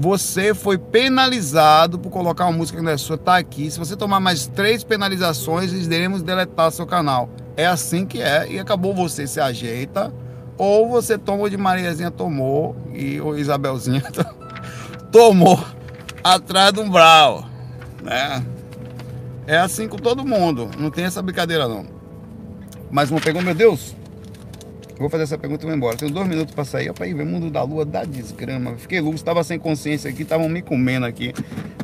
Você 0.00 0.54
foi 0.54 0.78
penalizado 0.78 1.98
por 1.98 2.08
colocar 2.08 2.44
uma 2.44 2.56
música 2.56 2.78
que 2.78 2.84
não 2.84 2.92
é 2.92 2.96
sua, 2.96 3.18
tá 3.18 3.36
aqui. 3.36 3.68
Se 3.68 3.80
você 3.80 3.96
tomar 3.96 4.20
mais 4.20 4.46
três 4.46 4.84
penalizações, 4.84 5.72
iremos 5.72 6.22
deletar 6.22 6.70
seu 6.70 6.86
canal. 6.86 7.28
É 7.56 7.66
assim 7.66 8.06
que 8.06 8.22
é. 8.22 8.48
E 8.48 8.60
acabou 8.60 8.94
você 8.94 9.26
se 9.26 9.40
ajeita. 9.40 10.14
Ou 10.56 10.88
você 10.88 11.18
toma 11.18 11.50
de 11.50 11.56
Mariazinha 11.56 12.12
tomou 12.12 12.76
e 12.92 13.20
o 13.20 13.36
Isabelzinha 13.36 14.04
tomou 15.10 15.58
atrás 16.22 16.72
do 16.72 16.82
umbral. 16.82 17.44
Né? 18.00 18.44
É 19.48 19.58
assim 19.58 19.88
com 19.88 19.96
todo 19.96 20.24
mundo. 20.24 20.70
Não 20.78 20.92
tem 20.92 21.06
essa 21.06 21.20
brincadeira 21.20 21.66
não. 21.66 21.84
Mais 22.88 23.10
uma 23.10 23.20
pergunta, 23.20 23.46
meu 23.46 23.54
Deus. 23.54 23.96
Vou 24.98 25.08
fazer 25.08 25.22
essa 25.22 25.38
pergunta 25.38 25.64
e 25.64 25.66
vou 25.66 25.76
embora. 25.76 25.96
Tenho 25.96 26.10
dois 26.10 26.26
minutos 26.26 26.54
para 26.54 26.64
sair. 26.64 26.92
Ir 27.06 27.14
ver 27.14 27.24
mundo 27.24 27.50
da 27.50 27.62
lua 27.62 27.84
da 27.84 28.04
desgrama. 28.04 28.76
Fiquei 28.76 29.00
louco, 29.00 29.16
estava 29.16 29.44
sem 29.44 29.58
consciência 29.58 30.10
aqui, 30.10 30.22
estavam 30.22 30.48
me 30.48 30.60
comendo 30.60 31.06
aqui. 31.06 31.32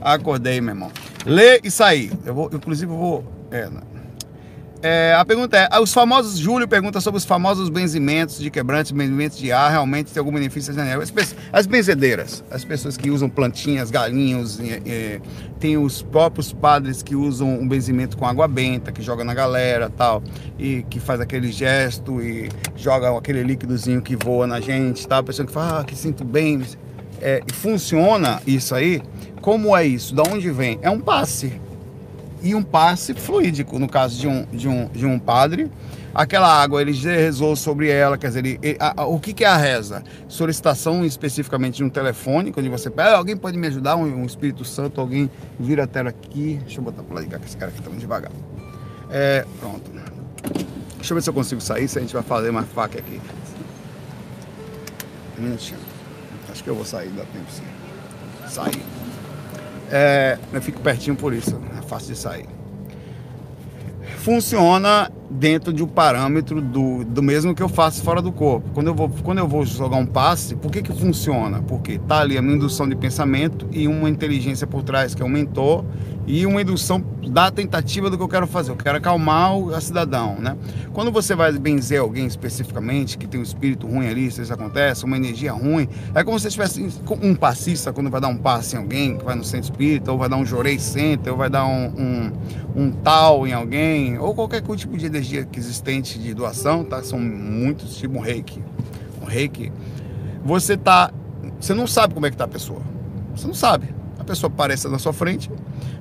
Acordei, 0.00 0.60
meu 0.60 0.74
irmão. 0.74 0.90
Lê 1.24 1.60
e 1.62 1.70
sair. 1.70 2.12
Eu 2.24 2.34
vou, 2.34 2.50
inclusive, 2.52 2.90
eu 2.90 2.98
vou. 2.98 3.24
É? 3.50 3.68
É, 4.86 5.14
a 5.14 5.24
pergunta 5.24 5.56
é: 5.56 5.80
os 5.80 5.94
famosos. 5.94 6.36
Júlio 6.36 6.68
pergunta 6.68 7.00
sobre 7.00 7.16
os 7.16 7.24
famosos 7.24 7.70
benzimentos 7.70 8.38
de 8.38 8.50
quebrantes, 8.50 8.92
benzimentos 8.92 9.38
de 9.38 9.50
ar, 9.50 9.70
realmente 9.70 10.12
tem 10.12 10.20
algum 10.20 10.30
benefício 10.30 10.74
as, 10.78 11.34
as 11.50 11.66
benzedeiras, 11.66 12.44
as 12.50 12.66
pessoas 12.66 12.94
que 12.94 13.10
usam 13.10 13.30
plantinhas, 13.30 13.90
galinhos, 13.90 14.60
é, 14.60 14.82
é, 14.84 15.20
tem 15.58 15.78
os 15.78 16.02
próprios 16.02 16.52
padres 16.52 17.02
que 17.02 17.16
usam 17.16 17.48
um 17.48 17.66
benzimento 17.66 18.14
com 18.18 18.26
água 18.26 18.46
benta, 18.46 18.92
que 18.92 19.00
joga 19.00 19.24
na 19.24 19.32
galera 19.32 19.88
tal, 19.88 20.22
e 20.58 20.82
que 20.90 21.00
faz 21.00 21.18
aquele 21.18 21.50
gesto 21.50 22.20
e 22.20 22.50
joga 22.76 23.16
aquele 23.16 23.42
líquidozinho 23.42 24.02
que 24.02 24.14
voa 24.14 24.46
na 24.46 24.60
gente, 24.60 25.08
tá? 25.08 25.16
A 25.16 25.22
pessoa 25.22 25.46
que 25.46 25.52
fala, 25.52 25.80
ah, 25.80 25.84
que 25.84 25.96
sinto 25.96 26.26
bem. 26.26 26.62
É, 27.22 27.40
funciona 27.54 28.42
isso 28.46 28.74
aí? 28.74 29.00
Como 29.40 29.74
é 29.74 29.86
isso? 29.86 30.14
Da 30.14 30.24
onde 30.24 30.50
vem? 30.50 30.78
É 30.82 30.90
um 30.90 31.00
passe 31.00 31.58
e 32.44 32.54
um 32.54 32.62
passe 32.62 33.14
fluídico, 33.14 33.78
no 33.78 33.88
caso 33.88 34.20
de 34.20 34.28
um, 34.28 34.44
de 34.52 34.68
um, 34.68 34.86
de 34.88 35.06
um 35.06 35.18
padre. 35.18 35.70
Aquela 36.14 36.46
água, 36.62 36.80
ele 36.80 36.92
rezou 36.92 37.56
sobre 37.56 37.88
ela, 37.88 38.16
quer 38.16 38.28
dizer, 38.28 38.46
ele, 38.46 38.76
a, 38.78 39.02
a, 39.02 39.06
o 39.06 39.18
que, 39.18 39.32
que 39.32 39.42
é 39.42 39.48
a 39.48 39.56
reza? 39.56 40.04
Solicitação 40.28 41.04
especificamente 41.04 41.78
de 41.78 41.84
um 41.84 41.88
telefone, 41.88 42.52
quando 42.52 42.70
você 42.70 42.88
pede, 42.88 43.14
alguém 43.14 43.36
pode 43.36 43.58
me 43.58 43.66
ajudar, 43.66 43.96
um, 43.96 44.04
um, 44.04 44.24
Espírito 44.24 44.64
Santo, 44.64 45.00
alguém 45.00 45.28
vira 45.58 45.84
a 45.84 45.86
tela 45.88 46.10
aqui, 46.10 46.60
deixa 46.62 46.78
eu 46.78 46.84
botar 46.84 47.02
para 47.02 47.20
ligar 47.20 47.40
que 47.40 47.46
esse 47.46 47.56
cara 47.56 47.72
aqui 47.72 47.82
tá 47.82 47.88
muito 47.88 48.02
devagar. 48.02 48.30
É, 49.10 49.44
pronto. 49.58 49.90
Deixa 50.96 51.12
eu 51.12 51.16
ver 51.16 51.22
se 51.22 51.30
eu 51.30 51.34
consigo 51.34 51.60
sair, 51.60 51.88
se 51.88 51.98
a 51.98 52.00
gente 52.00 52.14
vai 52.14 52.22
fazer 52.22 52.52
mais 52.52 52.68
faca 52.68 52.98
aqui. 52.98 53.20
Um 55.38 55.42
minutinho. 55.42 55.80
Acho 56.48 56.62
que 56.62 56.70
eu 56.70 56.76
vou 56.76 56.84
sair, 56.84 57.08
dá 57.08 57.24
tempo 57.24 57.50
sim. 57.50 57.64
Sair. 58.48 58.93
É, 59.90 60.38
eu 60.52 60.62
fico 60.62 60.80
pertinho 60.80 61.16
por 61.16 61.32
isso, 61.32 61.60
é 61.78 61.82
fácil 61.82 62.14
de 62.14 62.18
sair. 62.18 62.48
Funciona 64.18 65.10
dentro 65.30 65.72
de 65.72 65.82
um 65.82 65.86
parâmetro 65.86 66.60
do, 66.60 67.04
do 67.04 67.22
mesmo 67.22 67.54
que 67.54 67.62
eu 67.62 67.68
faço 67.68 68.02
fora 68.02 68.20
do 68.20 68.30
corpo. 68.30 68.70
Quando 68.72 68.88
eu 68.88 68.94
vou, 68.94 69.08
quando 69.22 69.38
eu 69.38 69.48
vou 69.48 69.64
jogar 69.64 69.96
um 69.96 70.06
passe, 70.06 70.54
por 70.54 70.70
que, 70.70 70.82
que 70.82 70.92
funciona? 70.92 71.62
Porque 71.62 71.98
tá 71.98 72.20
ali 72.20 72.36
a 72.36 72.42
minha 72.42 72.56
indução 72.56 72.88
de 72.88 72.94
pensamento 72.94 73.66
e 73.72 73.88
uma 73.88 74.08
inteligência 74.08 74.66
por 74.66 74.82
trás, 74.82 75.14
que 75.14 75.22
é 75.22 75.28
mentor, 75.28 75.84
e 76.26 76.46
uma 76.46 76.62
indução 76.62 77.04
da 77.28 77.50
tentativa 77.50 78.08
do 78.08 78.16
que 78.16 78.22
eu 78.22 78.28
quero 78.28 78.46
fazer. 78.46 78.70
Eu 78.70 78.76
quero 78.76 78.96
acalmar 78.96 79.56
o 79.56 79.78
cidadão, 79.80 80.36
né? 80.38 80.56
Quando 80.92 81.10
você 81.10 81.34
vai 81.34 81.52
benzer 81.52 82.00
alguém 82.00 82.26
especificamente, 82.26 83.18
que 83.18 83.26
tem 83.26 83.40
um 83.40 83.42
espírito 83.42 83.86
ruim 83.86 84.06
ali, 84.06 84.30
se 84.30 84.40
isso 84.40 84.52
acontece, 84.52 85.04
uma 85.04 85.16
energia 85.16 85.52
ruim, 85.52 85.88
é 86.14 86.22
como 86.22 86.38
se 86.38 86.48
tivesse 86.48 86.86
um 87.20 87.34
passista, 87.34 87.92
quando 87.92 88.10
vai 88.10 88.20
dar 88.20 88.28
um 88.28 88.36
passe 88.36 88.76
em 88.76 88.78
alguém, 88.78 89.16
que 89.16 89.24
vai 89.24 89.34
no 89.34 89.44
centro 89.44 89.70
espírita, 89.70 90.12
ou 90.12 90.18
vai 90.18 90.28
dar 90.28 90.36
um 90.36 90.46
jorei 90.46 90.78
center, 90.78 91.32
ou 91.32 91.38
vai 91.38 91.50
dar 91.50 91.66
um, 91.66 91.86
um, 91.86 92.32
um 92.76 92.90
tal 92.90 93.46
em 93.46 93.52
alguém, 93.52 94.18
ou 94.18 94.34
qualquer 94.34 94.62
tipo 94.62 94.96
de 94.96 95.06
energia 95.14 95.48
existente 95.56 96.18
de 96.18 96.34
doação, 96.34 96.84
tá? 96.84 97.02
São 97.02 97.18
muitos, 97.18 97.96
tipo 97.96 98.18
um 98.18 98.20
reiki. 98.20 98.62
Um 99.22 99.26
reiki. 99.26 99.72
Você 100.44 100.76
tá... 100.76 101.12
Você 101.60 101.72
não 101.72 101.86
sabe 101.86 102.14
como 102.14 102.26
é 102.26 102.30
que 102.30 102.36
tá 102.36 102.44
a 102.44 102.48
pessoa. 102.48 102.82
Você 103.34 103.46
não 103.46 103.54
sabe. 103.54 103.94
A 104.18 104.24
pessoa 104.24 104.50
aparece 104.50 104.88
na 104.88 104.98
sua 104.98 105.12
frente, 105.12 105.50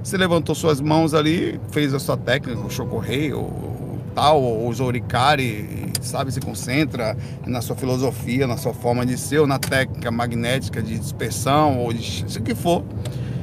você 0.01 0.15
levantou 0.15 0.55
suas 0.55 0.79
mãos 0.79 1.13
ali, 1.13 1.59
fez 1.71 1.93
a 1.93 1.99
sua 1.99 2.15
técnica, 2.15 2.57
o 2.59 2.69
chocorrei, 2.69 3.33
ou 3.33 3.99
tal, 4.15 4.41
ou 4.41 4.69
usou 4.69 4.87
oricari, 4.87 5.91
sabe, 6.01 6.31
se 6.31 6.39
concentra 6.39 7.17
na 7.45 7.61
sua 7.61 7.75
filosofia, 7.75 8.47
na 8.47 8.55
sua 8.55 8.73
forma 8.73 9.05
de 9.05 9.17
ser, 9.17 9.39
ou 9.39 9.47
na 9.47 9.59
técnica 9.59 10.09
magnética 10.09 10.81
de 10.81 10.97
dispersão, 10.97 11.79
ou 11.79 11.91
de 11.91 12.25
o 12.37 12.41
que 12.41 12.55
for, 12.55 12.83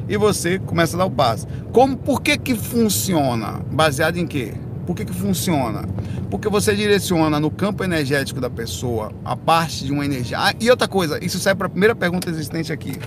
e 0.08 0.16
você 0.16 0.58
começa 0.58 0.96
a 0.96 0.98
dar 1.00 1.06
o 1.06 1.10
passo. 1.10 1.46
Como, 1.72 1.96
por 1.96 2.22
que 2.22 2.38
que 2.38 2.54
funciona? 2.54 3.60
Baseado 3.70 4.16
em 4.16 4.26
quê? 4.26 4.54
Por 4.90 4.96
que 4.96 5.04
que 5.04 5.14
funciona? 5.14 5.88
Porque 6.28 6.48
você 6.48 6.74
direciona 6.74 7.38
no 7.38 7.48
campo 7.48 7.84
energético 7.84 8.40
da 8.40 8.50
pessoa 8.50 9.12
a 9.24 9.36
parte 9.36 9.84
de 9.84 9.92
uma 9.92 10.04
energia. 10.04 10.36
Ah, 10.36 10.52
e 10.58 10.68
outra 10.68 10.88
coisa, 10.88 11.24
isso 11.24 11.38
serve 11.38 11.58
para 11.58 11.68
a 11.68 11.70
primeira 11.70 11.94
pergunta 11.94 12.28
existente 12.28 12.72
aqui 12.72 12.98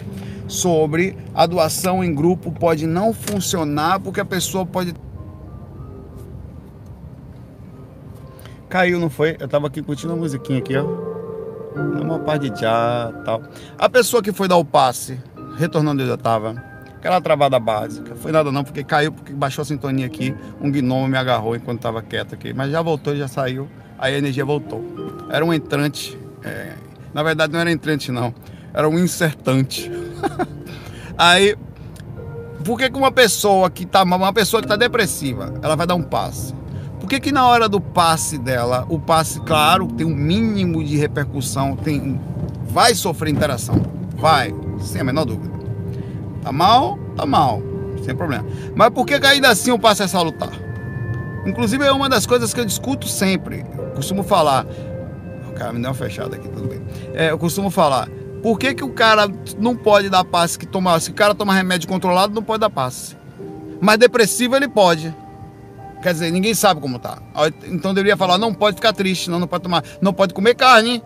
sobre 0.48 1.18
a 1.36 1.46
doação 1.46 2.02
em 2.02 2.16
grupo 2.16 2.54
pode 2.54 2.88
não 2.88 3.12
funcionar 3.12 4.00
porque 4.00 4.22
a 4.22 4.26
pessoa 4.26 4.66
pode. 4.66 4.94
Caiu, 8.70 8.98
não 8.98 9.10
foi? 9.10 9.36
Eu 9.38 9.50
tava 9.50 9.68
aqui 9.68 9.82
curtindo 9.82 10.14
a 10.14 10.16
musiquinha 10.16 10.60
aqui, 10.60 10.78
ó. 10.78 10.86
Uma 11.76 12.20
parte 12.20 12.50
de 12.50 12.62
já 12.62 13.12
tal. 13.26 13.42
A 13.78 13.90
pessoa 13.90 14.24
que 14.24 14.32
foi 14.32 14.48
dar 14.48 14.56
o 14.56 14.64
passe, 14.64 15.20
retornando 15.58 16.02
eu 16.02 16.08
já 16.08 16.16
tava. 16.16 16.73
Aquela 17.04 17.20
travada 17.20 17.60
básica. 17.60 18.16
Foi 18.16 18.32
nada 18.32 18.50
não, 18.50 18.64
porque 18.64 18.82
caiu, 18.82 19.12
porque 19.12 19.34
baixou 19.34 19.62
a 19.62 19.66
sintonia 19.66 20.06
aqui. 20.06 20.34
Um 20.62 20.72
gnomo 20.72 21.06
me 21.06 21.18
agarrou 21.18 21.54
enquanto 21.54 21.82
tava 21.82 22.02
quieto 22.02 22.34
aqui. 22.34 22.54
Mas 22.54 22.72
já 22.72 22.82
voltou, 22.82 23.14
já 23.14 23.28
saiu. 23.28 23.68
Aí 24.00 24.16
a 24.16 24.18
energia 24.18 24.46
voltou. 24.46 24.82
Era 25.30 25.44
um 25.44 25.54
entrante. 25.54 26.18
É... 26.42 26.72
Na 27.14 27.22
verdade 27.22 27.52
não 27.52 27.60
era 27.60 27.70
entrante 27.70 28.10
não. 28.10 28.34
Era 28.74 28.88
um 28.88 28.98
insertante. 28.98 29.92
Aí, 31.18 31.58
por 32.64 32.80
que, 32.80 32.90
que 32.90 32.98
uma 32.98 33.12
pessoa 33.12 33.70
que 33.70 33.86
tá 33.86 34.04
uma 34.04 34.32
pessoa 34.32 34.62
que 34.62 34.68
tá 34.70 34.78
depressiva, 34.78 35.56
ela 35.62 35.76
vai 35.76 35.86
dar 35.86 35.96
um 35.96 36.04
passe? 36.04 36.56
Por 37.02 37.10
que, 37.10 37.20
que 37.20 37.34
na 37.34 37.46
hora 37.46 37.68
do 37.68 37.82
passe 37.82 38.38
dela, 38.38 38.86
o 38.88 38.98
passe, 38.98 39.42
claro, 39.42 39.88
tem 39.88 40.08
um 40.08 40.16
mínimo 40.16 40.82
de 40.82 40.96
repercussão, 40.96 41.76
tem, 41.76 42.18
vai 42.64 42.96
sofrer 42.96 43.30
interação? 43.30 43.76
Vai, 44.16 44.56
sem 44.80 45.02
a 45.02 45.04
menor 45.04 45.26
dúvida. 45.26 45.53
Tá 46.44 46.52
mal? 46.52 47.00
Tá 47.16 47.26
mal, 47.26 47.62
sem 48.04 48.16
problema. 48.16 48.46
Mas 48.76 48.90
por 48.90 49.06
que, 49.06 49.20
que 49.20 49.26
ainda 49.26 49.50
assim 49.50 49.72
o 49.72 49.80
passe 49.80 50.04
é 50.04 50.08
salutar? 50.08 50.52
Inclusive 51.46 51.86
é 51.86 51.92
uma 51.92 52.10
das 52.10 52.26
coisas 52.26 52.54
que 52.54 52.60
eu 52.60 52.66
discuto 52.66 53.08
sempre. 53.08 53.66
Eu 53.78 53.92
costumo 53.92 54.24
falar. 54.24 54.66
O 55.50 55.54
cara 55.54 55.72
me 55.72 55.80
deu 55.80 55.90
uma 55.90 55.96
fechada 55.96 56.36
aqui, 56.36 56.48
tudo 56.50 56.68
bem. 56.68 56.82
É, 57.14 57.32
eu 57.32 57.38
costumo 57.38 57.70
falar. 57.70 58.10
Por 58.42 58.60
que, 58.60 58.74
que 58.74 58.84
o 58.84 58.90
cara 58.90 59.30
não 59.58 59.76
pode 59.76 60.10
dar 60.10 60.26
passe 60.26 60.60
que 60.60 60.66
toma, 60.66 61.00
se 61.00 61.12
o 61.12 61.14
cara 61.14 61.34
toma 61.34 61.54
remédio 61.54 61.88
controlado, 61.88 62.34
não 62.34 62.44
pode 62.44 62.60
dar 62.60 62.70
passe. 62.70 63.16
Mas 63.80 63.98
depressivo 63.98 64.56
ele 64.56 64.68
pode. 64.68 65.16
Quer 66.02 66.12
dizer, 66.12 66.32
ninguém 66.32 66.54
sabe 66.54 66.82
como 66.82 67.00
tá. 67.00 67.22
Então 67.66 67.94
deveria 67.94 68.18
falar, 68.18 68.38
não 68.38 68.54
pode 68.54 68.76
ficar 68.76 68.92
triste, 68.92 69.30
não, 69.30 69.40
não 69.40 69.48
pode 69.48 69.64
tomar, 69.64 69.84
não 70.02 70.14
pode 70.14 70.34
comer 70.34 70.56
carne. 70.56 71.02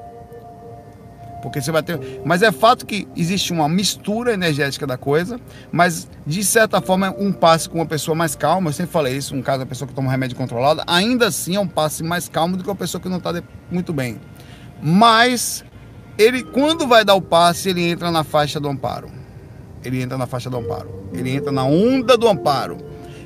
Porque 1.47 1.61
você 1.61 1.71
vai 1.71 1.83
ter. 1.83 1.99
Mas 2.25 2.41
é 2.41 2.51
fato 2.51 2.85
que 2.85 3.07
existe 3.15 3.51
uma 3.51 3.67
mistura 3.67 4.33
energética 4.33 4.85
da 4.85 4.97
coisa, 4.97 5.39
mas 5.71 6.07
de 6.25 6.43
certa 6.43 6.81
forma 6.81 7.13
um 7.17 7.31
passe 7.31 7.69
com 7.69 7.79
uma 7.79 7.85
pessoa 7.85 8.15
mais 8.15 8.35
calma. 8.35 8.69
Eu 8.69 8.73
sempre 8.73 8.91
falei 8.91 9.15
isso, 9.15 9.35
um 9.35 9.41
caso 9.41 9.59
da 9.59 9.65
pessoa 9.65 9.87
que 9.87 9.93
toma 9.93 10.11
remédio 10.11 10.35
controlado, 10.35 10.81
ainda 10.87 11.27
assim 11.27 11.55
é 11.55 11.59
um 11.59 11.67
passe 11.67 12.03
mais 12.03 12.27
calmo 12.27 12.57
do 12.57 12.63
que 12.63 12.69
uma 12.69 12.75
pessoa 12.75 13.01
que 13.01 13.09
não 13.09 13.17
está 13.17 13.41
muito 13.71 13.93
bem. 13.93 14.19
Mas 14.81 15.63
ele, 16.17 16.43
quando 16.43 16.87
vai 16.87 17.05
dar 17.05 17.15
o 17.15 17.21
passe, 17.21 17.69
ele 17.69 17.87
entra 17.87 18.11
na 18.11 18.23
faixa 18.23 18.59
do 18.59 18.67
amparo. 18.67 19.09
Ele 19.83 20.01
entra 20.01 20.17
na 20.17 20.25
faixa 20.25 20.49
do 20.49 20.57
amparo. 20.57 21.09
Ele 21.13 21.29
entra 21.29 21.51
na 21.51 21.63
onda 21.63 22.17
do 22.17 22.27
amparo. 22.27 22.77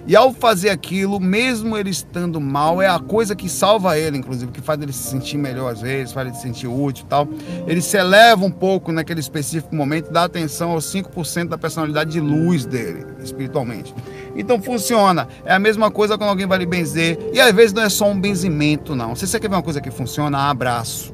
E 0.07 0.15
ao 0.15 0.33
fazer 0.33 0.69
aquilo, 0.69 1.19
mesmo 1.19 1.77
ele 1.77 1.89
estando 1.89 2.41
mal, 2.41 2.81
é 2.81 2.87
a 2.87 2.99
coisa 2.99 3.35
que 3.35 3.47
salva 3.47 3.97
ele, 3.97 4.17
inclusive, 4.17 4.51
que 4.51 4.61
faz 4.61 4.81
ele 4.81 4.91
se 4.91 5.09
sentir 5.09 5.37
melhor 5.37 5.71
às 5.71 5.81
vezes, 5.81 6.11
faz 6.11 6.27
ele 6.27 6.35
se 6.35 6.41
sentir 6.41 6.67
útil 6.67 7.05
e 7.05 7.07
tal. 7.07 7.27
Ele 7.67 7.81
se 7.81 7.97
eleva 7.97 8.43
um 8.43 8.51
pouco 8.51 8.91
naquele 8.91 9.19
específico 9.19 9.75
momento 9.75 10.11
dá 10.11 10.23
atenção 10.23 10.71
aos 10.71 10.85
5% 10.85 11.49
da 11.49 11.57
personalidade 11.57 12.11
de 12.11 12.19
luz 12.19 12.65
dele, 12.65 13.05
espiritualmente. 13.21 13.93
Então 14.35 14.61
funciona. 14.61 15.27
É 15.45 15.53
a 15.53 15.59
mesma 15.59 15.91
coisa 15.91 16.17
quando 16.17 16.29
alguém 16.29 16.47
vai 16.47 16.57
lhe 16.57 16.65
benzer. 16.65 17.17
E 17.33 17.39
às 17.39 17.53
vezes 17.53 17.73
não 17.73 17.83
é 17.83 17.89
só 17.89 18.09
um 18.09 18.19
benzimento, 18.19 18.95
não. 18.95 19.15
Se 19.15 19.27
você 19.27 19.39
quer 19.39 19.49
ver 19.49 19.55
uma 19.55 19.63
coisa 19.63 19.79
que 19.79 19.91
funciona, 19.91 20.49
abraço. 20.49 21.13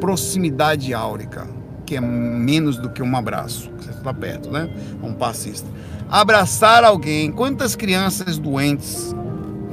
Proximidade 0.00 0.92
áurica, 0.94 1.46
que 1.84 1.96
é 1.96 2.00
menos 2.00 2.76
do 2.76 2.90
que 2.90 3.02
um 3.02 3.16
abraço. 3.16 3.70
Você 3.78 3.90
está 3.90 4.12
perto, 4.12 4.50
né? 4.50 4.68
Um 5.02 5.12
passista 5.12 5.66
abraçar 6.08 6.84
alguém. 6.84 7.30
Quantas 7.30 7.76
crianças 7.76 8.38
doentes, 8.38 9.14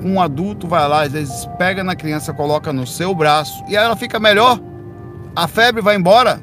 um 0.03 0.21
adulto 0.21 0.67
vai 0.67 0.87
lá, 0.87 1.03
às 1.03 1.11
vezes 1.11 1.45
pega 1.57 1.83
na 1.83 1.95
criança, 1.95 2.33
coloca 2.33 2.71
no 2.71 2.85
seu 2.85 3.13
braço 3.15 3.63
e 3.67 3.75
ela 3.75 3.95
fica 3.95 4.19
melhor, 4.19 4.59
a 5.35 5.47
febre 5.47 5.81
vai 5.81 5.95
embora. 5.95 6.41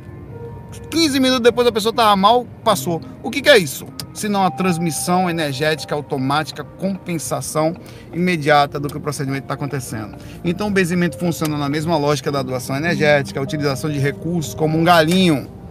15 0.91 1.21
minutos 1.21 1.43
depois 1.43 1.67
a 1.67 1.73
pessoa 1.73 1.91
estava 1.91 2.17
mal, 2.17 2.47
passou. 2.65 3.01
O 3.23 3.31
que, 3.31 3.43
que 3.43 3.49
é 3.51 3.59
isso? 3.59 3.87
Senão 4.15 4.45
a 4.45 4.51
transmissão 4.51 5.29
energética 5.29 5.95
automática, 5.95 6.65
compensação 6.65 7.75
imediata 8.13 8.81
do 8.81 8.89
que 8.89 8.97
o 8.97 9.01
procedimento 9.01 9.45
está 9.45 9.55
acontecendo. 9.55 10.17
Então 10.45 10.69
o 10.69 10.71
benzimento 10.71 11.19
funciona 11.19 11.57
na 11.57 11.69
mesma 11.69 11.97
lógica 11.97 12.33
da 12.33 12.43
doação 12.43 12.77
energética, 12.77 13.41
a 13.41 13.43
utilização 13.43 13.91
de 13.91 13.99
recursos 13.99 14.55
como 14.55 14.79
um 14.79 14.85
galinho 14.85 15.62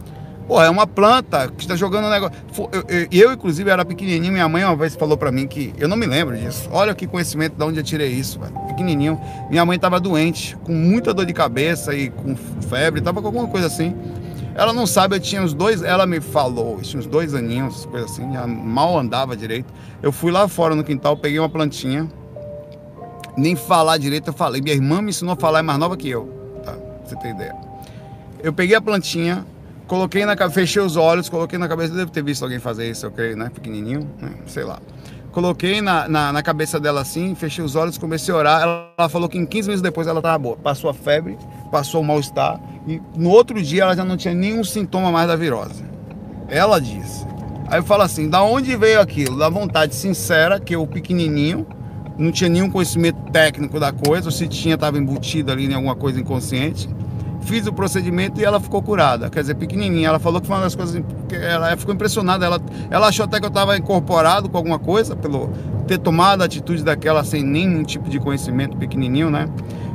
Pô, 0.48 0.62
é 0.62 0.69
uma 0.69 0.86
planta 0.86 1.48
que 1.50 1.62
está 1.62 1.75
jogando 1.75 2.07
um 2.07 2.10
negócio. 2.10 2.36
Eu, 2.71 2.83
eu, 2.88 3.07
eu, 3.12 3.33
inclusive, 3.33 3.69
era 3.69 3.86
pequenininho. 3.86 4.33
Minha 4.33 4.50
mãe 4.50 4.63
uma 4.63 4.75
vez 4.75 4.95
falou 4.95 5.15
para 5.15 5.31
mim 5.31 5.48
que. 5.48 5.74
Eu 5.77 5.88
não 5.88 5.95
me 5.95 6.05
lembro 6.05 6.36
disso. 6.36 6.67
Olha 6.71 6.93
que 6.93 7.07
conhecimento 7.07 7.55
de 7.55 7.63
onde 7.63 7.79
eu 7.79 7.83
tirei 7.83 8.10
isso, 8.10 8.39
velho. 8.39 8.53
Pequenininho. 8.67 9.19
Minha 9.50 9.65
mãe 9.65 9.75
estava 9.75 10.00
doente, 10.00 10.57
com 10.63 10.74
muita 10.74 11.13
dor 11.13 11.25
de 11.25 11.33
cabeça 11.33 11.93
e 11.93 12.10
com 12.10 12.36
febre, 12.36 13.01
tava 13.01 13.21
com 13.21 13.27
alguma 13.27 13.48
coisa 13.48 13.67
assim. 13.67 13.95
Ela 14.53 14.74
não 14.74 14.86
sabe, 14.86 15.15
eu 15.15 15.19
tinha 15.19 15.41
uns 15.41 15.53
dois. 15.53 15.81
Ela 15.81 16.05
me 16.05 16.19
falou, 16.19 16.77
eu 16.77 16.81
tinha 16.81 17.00
uns 17.00 17.05
dois 17.05 17.33
aninhos, 17.33 17.86
coisa 17.86 18.05
assim. 18.05 18.25
mal 18.48 18.98
andava 18.98 19.36
direito. 19.36 19.74
Eu 20.01 20.12
fui 20.12 20.31
lá 20.31 20.48
fora 20.48 20.75
no 20.75 20.83
quintal, 20.83 21.15
peguei 21.15 21.39
uma 21.39 21.50
plantinha. 21.50 22.07
Nem 23.38 23.55
falar 23.55 23.98
direito 23.98 24.27
eu 24.27 24.33
falei. 24.33 24.62
Minha 24.62 24.75
irmã 24.75 25.01
me 25.01 25.10
ensinou 25.10 25.33
a 25.33 25.38
falar, 25.38 25.60
é 25.60 25.62
mais 25.62 25.79
nova 25.79 25.95
que 25.95 26.10
eu. 26.10 26.27
Tá? 26.65 26.74
Pra 26.74 27.05
você 27.05 27.15
ter 27.15 27.29
ideia. 27.29 27.55
Eu 28.43 28.51
peguei 28.51 28.75
a 28.75 28.81
plantinha, 28.81 29.45
Coloquei 29.91 30.25
na 30.25 30.50
fechei 30.50 30.81
os 30.81 30.95
olhos, 30.95 31.27
coloquei 31.27 31.60
na 31.60 31.67
cabeça, 31.67 31.93
devo 31.93 32.10
ter 32.10 32.24
visto 32.24 32.43
alguém 32.43 32.60
fazer 32.60 32.89
isso, 32.89 33.05
eu 33.05 33.12
creio, 33.12 33.36
né? 33.36 33.51
Pequenininho, 33.53 34.10
né? 34.21 34.31
sei 34.45 34.63
lá. 34.63 34.79
Coloquei 35.33 35.81
na, 35.81 36.07
na, 36.07 36.31
na, 36.31 36.41
cabeça 36.41 36.79
dela 36.79 37.01
assim, 37.01 37.36
fechei 37.36 37.62
os 37.62 37.75
olhos, 37.75 37.98
comecei 37.98 38.33
a 38.33 38.38
orar. 38.38 38.62
Ela, 38.62 38.93
ela 38.98 39.10
falou 39.10 39.27
que 39.27 39.38
em 39.38 39.45
15 39.45 39.67
minutos 39.67 39.81
depois 39.81 40.07
ela 40.07 40.19
estava 40.19 40.38
boa. 40.38 40.55
Passou 40.55 40.89
a 40.89 40.93
febre, 40.93 41.38
passou 41.69 42.00
o 42.00 42.05
mal-estar 42.05 42.57
e 42.88 43.01
no 43.17 43.31
outro 43.31 43.62
dia 43.62 43.83
ela 43.83 43.93
já 43.93 44.05
não 44.05 44.15
tinha 44.15 44.33
nenhum 44.33 44.63
sintoma 44.63 45.12
mais 45.12 45.27
da 45.27 45.36
virose. 45.36 45.83
Ela 46.48 46.79
disse. 46.79 47.27
Aí 47.67 47.77
eu 47.77 47.83
falo 47.83 48.03
assim: 48.03 48.29
da 48.29 48.41
onde 48.41 48.74
veio 48.77 49.01
aquilo? 49.01 49.38
Da 49.38 49.50
vontade 49.50 49.93
sincera, 49.93 50.57
que 50.57 50.74
eu 50.74 50.88
pequenininho, 50.88 51.67
não 52.17 52.31
tinha 52.31 52.50
nenhum 52.50 52.69
conhecimento 52.69 53.29
técnico 53.33 53.77
da 53.77 53.91
coisa, 53.91 54.29
ou 54.29 54.31
se 54.31 54.48
tinha, 54.48 54.75
estava 54.75 54.98
embutido 54.98 55.51
ali 55.51 55.65
em 55.65 55.74
alguma 55.74 55.98
coisa 55.98 56.17
inconsciente 56.17 56.88
fiz 57.41 57.67
o 57.67 57.74
procedimento 57.74 58.39
e 58.39 58.45
ela 58.45 58.60
ficou 58.60 58.81
curada. 58.81 59.29
Quer 59.29 59.41
dizer, 59.41 59.55
pequenininha. 59.55 60.07
Ela 60.07 60.19
falou 60.19 60.39
que 60.39 60.48
foi 60.48 60.55
uma 60.55 60.63
das 60.63 60.75
coisas 60.75 61.03
que 61.27 61.36
ela 61.36 61.75
ficou 61.77 61.93
impressionada. 61.93 62.45
Ela, 62.45 62.62
ela 62.89 63.07
achou 63.07 63.25
até 63.25 63.39
que 63.39 63.45
eu 63.45 63.50
estava 63.50 63.77
incorporado 63.77 64.50
com 64.50 64.57
alguma 64.57 64.79
coisa, 64.79 65.15
pelo 65.15 65.50
ter 65.87 65.98
tomado 65.98 66.42
a 66.42 66.46
atitude 66.46 66.83
daquela 66.83 67.24
sem 67.24 67.44
nenhum 67.44 67.83
tipo 67.83 68.09
de 68.09 68.20
conhecimento 68.20 68.77
pequenininho, 68.77 69.29
né? 69.29 69.50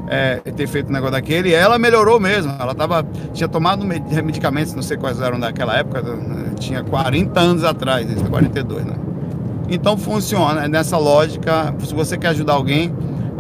É, 0.09 0.37
ter 0.37 0.67
feito 0.69 0.89
um 0.91 0.93
negócio 0.93 1.13
daquele. 1.13 1.51
E 1.51 1.55
ela 1.55 1.79
melhorou 1.79 2.21
mesmo. 2.21 2.55
Ela 2.59 2.75
tava, 2.75 3.07
tinha 3.33 3.49
tomado 3.49 3.85
medicamentos, 3.85 4.75
não 4.75 4.83
sei 4.83 4.97
quais 4.97 5.21
eram 5.21 5.41
daquela 5.41 5.77
época, 5.77 6.03
né? 6.03 6.53
tinha 6.59 6.83
40 6.85 7.41
anos 7.41 7.65
atrás, 7.65 8.07
42, 8.29 8.85
né? 8.85 8.95
Então 9.69 9.97
funciona 9.97 10.65
é 10.65 10.69
nessa 10.69 10.97
lógica. 10.97 11.75
Se 11.85 11.95
você 11.95 12.17
quer 12.17 12.29
ajudar 12.29 12.55
alguém, 12.55 12.95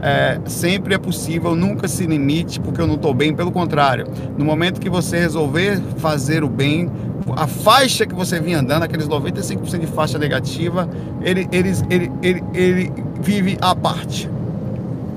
é, 0.06 0.38
sempre 0.46 0.94
é 0.94 0.98
possível, 0.98 1.56
nunca 1.56 1.88
se 1.88 2.06
limite 2.06 2.60
porque 2.60 2.80
eu 2.80 2.86
não 2.86 2.94
estou 2.94 3.12
bem, 3.12 3.34
pelo 3.34 3.50
contrário, 3.50 4.06
no 4.38 4.44
momento 4.44 4.80
que 4.80 4.88
você 4.88 5.18
resolver 5.18 5.82
fazer 5.96 6.44
o 6.44 6.48
bem, 6.48 6.88
a 7.36 7.48
faixa 7.48 8.06
que 8.06 8.14
você 8.14 8.38
vinha 8.38 8.60
andando, 8.60 8.84
aqueles 8.84 9.08
95% 9.08 9.80
de 9.80 9.86
faixa 9.88 10.16
negativa, 10.16 10.88
ele, 11.22 11.48
ele, 11.50 11.72
ele, 11.90 12.12
ele, 12.22 12.44
ele 12.54 12.92
vive 13.20 13.58
à 13.60 13.74
parte. 13.74 14.30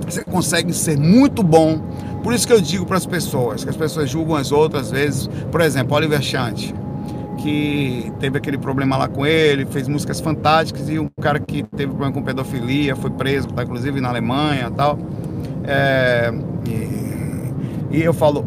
Você 0.08 0.23
consegue 0.23 0.73
ser 0.73 0.97
muito 0.97 1.43
bom. 1.43 1.80
Por 2.23 2.34
isso 2.34 2.47
que 2.47 2.54
eu 2.54 2.60
digo 2.60 2.84
para 2.84 2.97
as 2.97 3.06
pessoas, 3.06 3.63
que 3.63 3.69
as 3.69 3.78
pessoas 3.78 4.10
julgam 4.10 4.36
as 4.36 4.52
outras 4.52 4.89
vezes, 4.89 5.30
por 5.52 5.62
exemplo, 5.62 5.95
Oliver 5.95 6.19
Chante 6.19 6.73
que 7.41 8.12
teve 8.19 8.38
aquele 8.38 8.58
problema 8.58 8.97
lá 8.97 9.08
com 9.08 9.25
ele, 9.25 9.65
fez 9.65 9.88
músicas 9.88 10.19
fantásticas, 10.19 10.89
e 10.89 10.99
um 10.99 11.10
cara 11.21 11.39
que 11.39 11.63
teve 11.63 11.88
problema 11.88 12.13
com 12.13 12.21
pedofilia, 12.21 12.95
foi 12.95 13.10
preso, 13.10 13.47
tá 13.49 13.63
inclusive 13.63 13.99
na 14.02 14.10
Alemanha 14.10 14.71
tal. 14.71 14.99
É, 15.63 16.34
e, 16.67 17.97
e 17.97 18.02
eu 18.02 18.13
falo, 18.13 18.45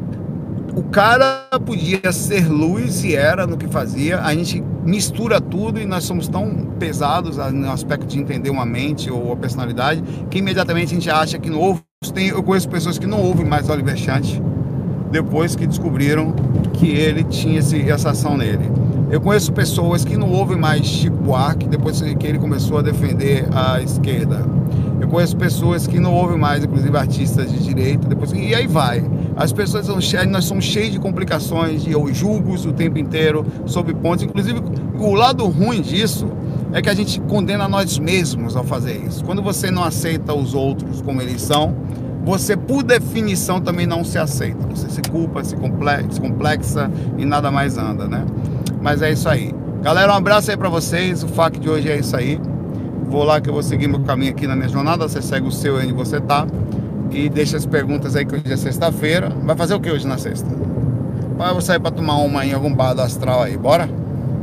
o 0.74 0.82
cara 0.84 1.48
podia 1.64 2.12
ser 2.12 2.48
luz 2.48 3.04
e 3.04 3.14
era 3.14 3.46
no 3.46 3.56
que 3.56 3.66
fazia, 3.66 4.20
a 4.20 4.34
gente 4.34 4.62
mistura 4.84 5.40
tudo 5.40 5.80
e 5.80 5.86
nós 5.86 6.04
somos 6.04 6.28
tão 6.28 6.74
pesados 6.78 7.36
no 7.36 7.70
aspecto 7.70 8.06
de 8.06 8.18
entender 8.18 8.50
uma 8.50 8.66
mente 8.66 9.10
ou 9.10 9.32
a 9.32 9.36
personalidade, 9.36 10.02
que 10.30 10.38
imediatamente 10.38 10.92
a 10.92 10.94
gente 10.94 11.10
acha 11.10 11.38
que 11.38 11.50
não 11.50 11.58
ouve. 11.58 11.82
Tem, 12.12 12.28
eu 12.28 12.42
conheço 12.42 12.68
pessoas 12.68 12.98
que 12.98 13.06
não 13.06 13.20
ouvem 13.20 13.46
mais 13.46 13.70
Oliver 13.70 13.96
Chante 13.96 14.42
depois 15.12 15.54
que 15.54 15.66
descobriram 15.66 16.34
que 16.72 16.88
ele 16.88 17.22
tinha 17.22 17.60
esse, 17.60 17.88
essa 17.88 18.10
ação 18.10 18.36
nele. 18.36 18.68
Eu 19.10 19.20
conheço 19.20 19.52
pessoas 19.52 20.06
que 20.06 20.16
não 20.16 20.30
ouvem 20.30 20.56
mais 20.56 20.86
Chico 20.86 21.16
Buarque 21.16 21.68
depois 21.68 22.00
que 22.00 22.26
ele 22.26 22.38
começou 22.38 22.78
a 22.78 22.82
defender 22.82 23.46
a 23.54 23.80
esquerda. 23.82 24.42
Eu 24.98 25.06
conheço 25.06 25.36
pessoas 25.36 25.86
que 25.86 26.00
não 26.00 26.14
ouvem 26.14 26.38
mais, 26.38 26.64
inclusive 26.64 26.96
artistas 26.96 27.52
de 27.52 27.62
direita, 27.62 28.08
depois 28.08 28.32
e 28.32 28.54
aí 28.54 28.66
vai. 28.66 29.04
As 29.36 29.52
pessoas 29.52 29.84
são 29.84 30.00
cheias, 30.00 30.26
nós 30.28 30.46
somos 30.46 30.64
cheios 30.64 30.92
de 30.92 30.98
complicações, 30.98 31.82
de 31.82 31.92
julgos 32.14 32.64
o 32.64 32.72
tempo 32.72 32.98
inteiro 32.98 33.44
sobre 33.66 33.92
pontos. 33.92 34.24
Inclusive, 34.24 34.62
o 34.98 35.14
lado 35.14 35.46
ruim 35.46 35.82
disso 35.82 36.26
é 36.72 36.80
que 36.80 36.88
a 36.88 36.94
gente 36.94 37.20
condena 37.20 37.68
nós 37.68 37.98
mesmos 37.98 38.56
ao 38.56 38.64
fazer 38.64 38.96
isso. 39.06 39.22
Quando 39.24 39.42
você 39.42 39.70
não 39.70 39.84
aceita 39.84 40.32
os 40.32 40.54
outros 40.54 41.02
como 41.02 41.20
eles 41.20 41.42
são, 41.42 41.76
você 42.24 42.56
por 42.56 42.82
definição 42.82 43.60
também 43.60 43.86
não 43.86 44.04
se 44.04 44.18
aceita. 44.18 44.66
Você 44.68 44.88
se 44.88 45.02
culpa, 45.02 45.42
se 45.42 45.56
complexa, 45.56 46.90
e 47.18 47.24
nada 47.24 47.50
mais 47.50 47.76
anda, 47.76 48.06
né? 48.06 48.24
Mas 48.80 49.02
é 49.02 49.10
isso 49.10 49.28
aí. 49.28 49.52
Galera, 49.82 50.12
um 50.12 50.16
abraço 50.16 50.50
aí 50.50 50.56
para 50.56 50.68
vocês. 50.68 51.24
O 51.24 51.28
FAQ 51.28 51.58
de 51.58 51.68
hoje 51.68 51.90
é 51.90 51.98
isso 51.98 52.16
aí. 52.16 52.40
Vou 53.08 53.24
lá 53.24 53.40
que 53.40 53.50
eu 53.50 53.52
vou 53.52 53.62
seguir 53.62 53.88
meu 53.88 54.00
caminho 54.00 54.30
aqui 54.30 54.46
na 54.46 54.54
minha 54.54 54.68
jornada. 54.68 55.08
Você 55.08 55.20
segue 55.20 55.46
o 55.46 55.50
seu 55.50 55.76
onde 55.78 55.92
você 55.92 56.20
tá. 56.20 56.46
E 57.10 57.28
deixa 57.28 57.56
as 57.56 57.66
perguntas 57.66 58.14
aí 58.14 58.24
que 58.24 58.36
hoje 58.36 58.52
é 58.52 58.56
sexta-feira. 58.56 59.28
Vai 59.42 59.56
fazer 59.56 59.74
o 59.74 59.80
que 59.80 59.90
hoje 59.90 60.06
na 60.06 60.16
sexta? 60.16 60.48
Vai 61.36 61.60
sair 61.60 61.80
para 61.80 61.90
tomar 61.90 62.18
uma 62.18 62.46
em 62.46 62.52
algum 62.52 62.72
bar 62.72 62.94
do 62.94 63.02
astral 63.02 63.42
aí, 63.42 63.56
bora? 63.56 63.88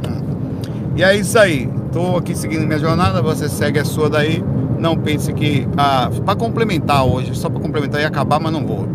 Hum. 0.07 0.91
E 0.97 1.03
é 1.03 1.15
isso 1.15 1.39
aí. 1.39 1.69
Tô 1.93 2.17
aqui 2.17 2.35
seguindo 2.35 2.67
minha 2.67 2.77
jornada. 2.77 3.21
Você 3.21 3.47
segue 3.47 3.79
a 3.79 3.85
sua 3.85 4.09
daí. 4.09 4.43
Não 4.79 4.97
pense 4.97 5.33
que. 5.33 5.67
Ah, 5.77 6.09
para 6.25 6.35
complementar 6.35 7.05
hoje, 7.05 7.35
só 7.35 7.49
para 7.49 7.59
complementar 7.59 8.01
e 8.01 8.05
acabar, 8.05 8.39
mas 8.39 8.51
não 8.51 8.65
vou. 8.65 8.87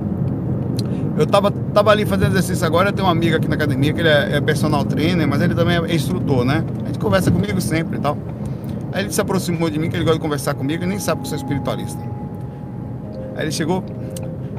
Eu 1.17 1.27
tava, 1.27 1.51
tava 1.51 1.91
ali 1.91 2.05
fazendo 2.05 2.33
exercício 2.33 2.67
agora, 2.67 2.93
tem 2.93 3.05
uma 3.05 3.13
amiga 3.13 3.37
aqui 3.37 3.47
na 3.47 3.55
academia 3.55 3.93
que 3.93 4.01
ele 4.01 4.09
é, 4.09 4.37
é, 4.37 4.41
personal 4.41 4.85
trainer, 4.85 5.29
mas 5.29 5.41
ele 5.41 5.55
também 5.55 5.77
é 5.77 5.95
instrutor, 5.95 6.45
né? 6.45 6.65
A 6.83 6.87
gente 6.87 6.99
conversa 6.99 7.31
comigo 7.31 7.61
sempre 7.61 7.99
e 7.99 8.01
tal. 8.01 8.19
Aí 8.93 9.05
ele 9.05 9.13
se 9.13 9.21
aproximou 9.21 9.71
de 9.71 9.79
mim, 9.79 9.89
que 9.89 9.97
ele 9.97 10.05
gosta 10.05 10.19
de 10.19 10.23
conversar 10.23 10.55
comigo 10.55 10.83
e 10.83 10.87
nem 10.87 10.99
sabe 10.99 11.21
que 11.21 11.27
eu 11.27 11.31
sou 11.31 11.39
espiritualista. 11.39 12.01
Aí 13.37 13.45
ele 13.45 13.53
chegou, 13.53 13.85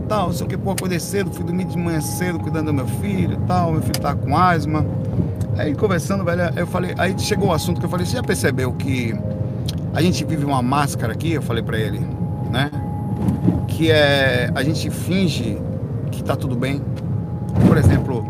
tal, 0.07 0.31
sei 0.31 0.45
o 0.45 0.49
que, 0.49 0.57
pô, 0.57 0.71
acordei 0.71 0.99
cedo, 0.99 1.31
fui 1.31 1.43
dormir 1.43 1.65
de 1.65 1.77
manhã 1.77 1.99
cedo 1.99 2.39
cuidando 2.39 2.67
do 2.67 2.73
meu 2.73 2.87
filho 2.87 3.37
tal, 3.47 3.73
meu 3.73 3.81
filho 3.81 3.99
tá 3.99 4.15
com 4.15 4.37
asma. 4.37 4.85
Aí 5.57 5.75
conversando, 5.75 6.23
velho, 6.23 6.41
eu 6.55 6.67
falei, 6.67 6.93
aí 6.97 7.17
chegou 7.19 7.47
o 7.47 7.51
um 7.51 7.53
assunto 7.53 7.79
que 7.79 7.85
eu 7.85 7.89
falei, 7.89 8.05
você 8.05 8.15
já 8.15 8.23
percebeu 8.23 8.71
que 8.73 9.13
a 9.95 10.01
gente 10.01 10.23
vive 10.25 10.45
uma 10.45 10.61
máscara 10.61 11.13
aqui? 11.13 11.31
Eu 11.31 11.41
falei 11.41 11.63
para 11.63 11.79
ele, 11.79 11.99
né? 12.51 12.69
Que 13.67 13.89
é, 13.89 14.51
a 14.53 14.61
gente 14.61 14.89
finge 14.89 15.57
que 16.11 16.21
tá 16.21 16.35
tudo 16.35 16.55
bem. 16.55 16.81
Por 17.65 17.77
exemplo, 17.77 18.27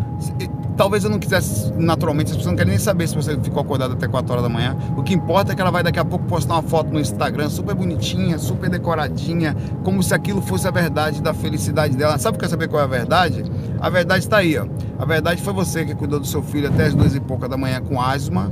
talvez 0.78 1.04
eu 1.04 1.10
não 1.10 1.18
quisesse, 1.18 1.74
naturalmente, 1.74 2.30
as 2.30 2.38
pessoas 2.38 2.52
não 2.52 2.56
querem 2.56 2.72
nem 2.72 2.80
saber 2.80 3.08
se 3.08 3.16
você 3.16 3.36
ficou 3.40 3.64
acordado 3.64 3.94
até 3.94 4.08
4 4.08 4.32
horas 4.32 4.44
da 4.44 4.50
manhã. 4.50 4.78
O 4.96 5.02
que 5.02 5.16
importa 5.16 5.54
é 5.54 5.56
que 5.56 5.62
ela 5.62 5.72
vai 5.72 5.82
daqui 5.82 6.00
a 6.00 6.06
pouco 6.06 6.26
postar 6.26 6.54
uma 6.54 6.62
foto 6.62 6.94
no 6.94 7.00
Instagram 7.00 7.50
super 7.50 7.74
bonitinha, 7.74 8.38
super 8.38 8.70
decoradinha, 8.70 9.56
como 9.84 10.04
se 10.04 10.14
aquilo 10.14 10.44
fosse 10.44 10.68
a 10.68 10.72
verdade 10.72 11.20
da 11.20 11.34
felicidade 11.34 11.98
dela. 11.98 12.20
Sabe 12.20 12.36
o 12.36 12.40
que 12.40 12.46
quer 12.46 12.50
saber 12.52 12.68
qual 12.68 12.82
é 12.82 12.86
a 12.86 12.88
verdade? 12.88 13.44
A 13.80 13.90
verdade 13.90 14.20
está 14.20 14.38
aí, 14.38 14.56
ó. 14.56 14.68
A 15.00 15.06
verdade 15.06 15.42
foi 15.42 15.52
você 15.52 15.84
que 15.84 15.96
cuidou 15.96 16.20
do 16.20 16.28
seu 16.28 16.44
filho 16.44 16.68
até 16.68 16.86
as 16.86 16.94
duas 16.94 17.16
e 17.16 17.20
pouca 17.20 17.50
da 17.50 17.58
manhã 17.58 17.82
com 17.82 18.00
asma. 18.00 18.52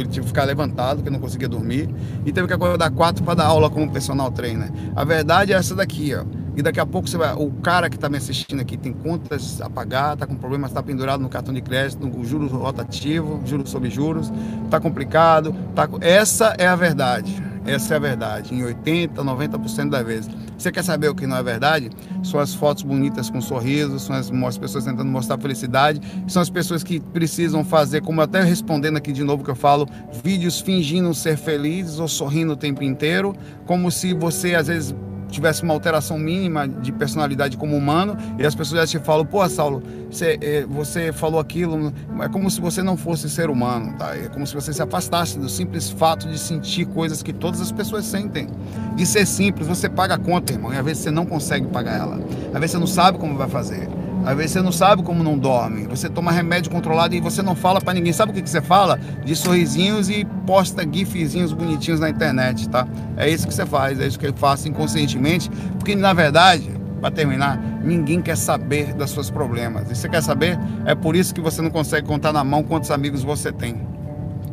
Ele 0.00 0.08
teve 0.08 0.20
que 0.20 0.26
ficar 0.28 0.44
levantado, 0.44 1.02
que 1.02 1.10
não 1.10 1.18
conseguia 1.18 1.48
dormir. 1.48 1.88
E 2.24 2.32
teve 2.32 2.46
que 2.46 2.52
acordar 2.52 2.90
quatro 2.90 3.24
para 3.24 3.34
dar 3.34 3.46
aula 3.46 3.70
como 3.70 3.90
personal 3.90 4.30
trainer. 4.30 4.70
A 4.94 5.04
verdade 5.04 5.52
é 5.52 5.56
essa 5.56 5.74
daqui, 5.74 6.14
ó. 6.14 6.24
E 6.56 6.62
daqui 6.62 6.80
a 6.80 6.86
pouco 6.86 7.06
você 7.06 7.18
vai, 7.18 7.34
o 7.34 7.50
cara 7.50 7.90
que 7.90 7.96
está 7.96 8.08
me 8.08 8.16
assistindo 8.16 8.60
aqui 8.60 8.78
tem 8.78 8.90
contas 8.90 9.60
a 9.60 9.68
pagar, 9.68 10.14
está 10.14 10.26
com 10.26 10.34
problemas, 10.34 10.70
está 10.70 10.82
pendurado 10.82 11.20
no 11.20 11.28
cartão 11.28 11.52
de 11.52 11.60
crédito, 11.60 12.06
no 12.06 12.24
juros 12.24 12.50
rotativo, 12.50 13.42
juros 13.44 13.68
sobre 13.68 13.90
juros, 13.90 14.32
está 14.64 14.80
complicado. 14.80 15.54
Tá, 15.74 15.86
essa 16.00 16.54
é 16.56 16.66
a 16.66 16.74
verdade. 16.74 17.44
Essa 17.66 17.94
é 17.94 17.96
a 17.96 18.00
verdade, 18.00 18.54
em 18.54 18.64
80, 18.64 19.22
90% 19.22 19.90
das 19.90 20.06
vezes. 20.06 20.30
Você 20.56 20.72
quer 20.72 20.82
saber 20.82 21.08
o 21.08 21.14
que 21.14 21.26
não 21.26 21.36
é 21.36 21.42
verdade? 21.42 21.90
São 22.22 22.40
as 22.40 22.54
fotos 22.54 22.82
bonitas 22.82 23.28
com 23.28 23.40
sorrisos, 23.40 24.02
são 24.02 24.16
as, 24.16 24.30
as 24.30 24.58
pessoas 24.58 24.84
tentando 24.84 25.10
mostrar 25.10 25.38
felicidade, 25.38 26.00
são 26.26 26.40
as 26.40 26.50
pessoas 26.50 26.82
que 26.82 26.98
precisam 27.00 27.64
fazer, 27.64 28.02
como 28.02 28.20
até 28.20 28.42
respondendo 28.42 28.96
aqui 28.96 29.12
de 29.12 29.22
novo 29.22 29.44
que 29.44 29.50
eu 29.50 29.56
falo, 29.56 29.88
vídeos 30.22 30.60
fingindo 30.60 31.12
ser 31.14 31.36
felizes 31.36 31.98
ou 31.98 32.08
sorrindo 32.08 32.54
o 32.54 32.56
tempo 32.56 32.82
inteiro, 32.82 33.34
como 33.66 33.90
se 33.90 34.14
você 34.14 34.54
às 34.54 34.68
vezes 34.68 34.94
tivesse 35.36 35.62
uma 35.62 35.72
alteração 35.72 36.18
mínima 36.18 36.66
de 36.66 36.92
personalidade 36.92 37.56
como 37.56 37.76
humano 37.76 38.16
e 38.38 38.44
as 38.44 38.54
pessoas 38.54 38.80
já 38.80 38.98
te 38.98 39.04
falam, 39.04 39.24
pô, 39.24 39.46
Saulo, 39.48 39.82
você, 40.10 40.38
eh, 40.40 40.66
você 40.68 41.12
falou 41.12 41.38
aquilo, 41.38 41.92
é 42.20 42.28
como 42.28 42.50
se 42.50 42.60
você 42.60 42.82
não 42.82 42.96
fosse 42.96 43.28
ser 43.28 43.50
humano, 43.50 43.94
tá? 43.98 44.16
É 44.16 44.28
como 44.28 44.46
se 44.46 44.54
você 44.54 44.72
se 44.72 44.82
afastasse 44.82 45.38
do 45.38 45.48
simples 45.48 45.90
fato 45.90 46.28
de 46.28 46.38
sentir 46.38 46.86
coisas 46.86 47.22
que 47.22 47.32
todas 47.32 47.60
as 47.60 47.70
pessoas 47.70 48.04
sentem. 48.04 48.48
De 48.94 49.06
ser 49.06 49.26
simples, 49.26 49.66
você 49.66 49.88
paga 49.88 50.14
a 50.14 50.18
conta, 50.18 50.52
irmão, 50.52 50.72
e 50.72 50.76
às 50.76 50.84
vezes 50.84 51.02
você 51.02 51.10
não 51.10 51.26
consegue 51.26 51.66
pagar 51.66 51.98
ela. 51.98 52.16
Às 52.52 52.60
vezes 52.60 52.72
você 52.72 52.78
não 52.78 52.86
sabe 52.86 53.18
como 53.18 53.36
vai 53.36 53.48
fazer. 53.48 53.88
Às 54.26 54.36
vezes 54.36 54.52
você 54.52 54.60
não 54.60 54.72
sabe 54.72 55.04
como 55.04 55.22
não 55.22 55.38
dorme. 55.38 55.86
Você 55.86 56.08
toma 56.08 56.32
remédio 56.32 56.68
controlado 56.68 57.14
e 57.14 57.20
você 57.20 57.42
não 57.42 57.54
fala 57.54 57.80
para 57.80 57.94
ninguém. 57.94 58.12
Sabe 58.12 58.32
o 58.32 58.34
que, 58.34 58.42
que 58.42 58.50
você 58.50 58.60
fala? 58.60 58.98
De 59.24 59.36
sorrisinhos 59.36 60.10
e 60.10 60.24
posta 60.44 60.84
gifzinhos 60.84 61.52
bonitinhos 61.52 62.00
na 62.00 62.10
internet, 62.10 62.68
tá? 62.68 62.88
É 63.16 63.30
isso 63.30 63.46
que 63.46 63.54
você 63.54 63.64
faz, 63.64 64.00
é 64.00 64.06
isso 64.08 64.18
que 64.18 64.26
eu 64.26 64.34
faço 64.34 64.68
inconscientemente, 64.68 65.48
porque 65.78 65.94
na 65.94 66.12
verdade, 66.12 66.68
para 67.00 67.12
terminar, 67.12 67.56
ninguém 67.84 68.20
quer 68.20 68.36
saber 68.36 68.92
dos 68.94 69.12
seus 69.12 69.30
problemas. 69.30 69.88
E 69.92 69.94
você 69.94 70.08
quer 70.08 70.22
saber? 70.22 70.58
É 70.84 70.94
por 70.96 71.14
isso 71.14 71.32
que 71.32 71.40
você 71.40 71.62
não 71.62 71.70
consegue 71.70 72.04
contar 72.04 72.32
na 72.32 72.42
mão 72.42 72.64
quantos 72.64 72.90
amigos 72.90 73.22
você 73.22 73.52
tem. 73.52 73.86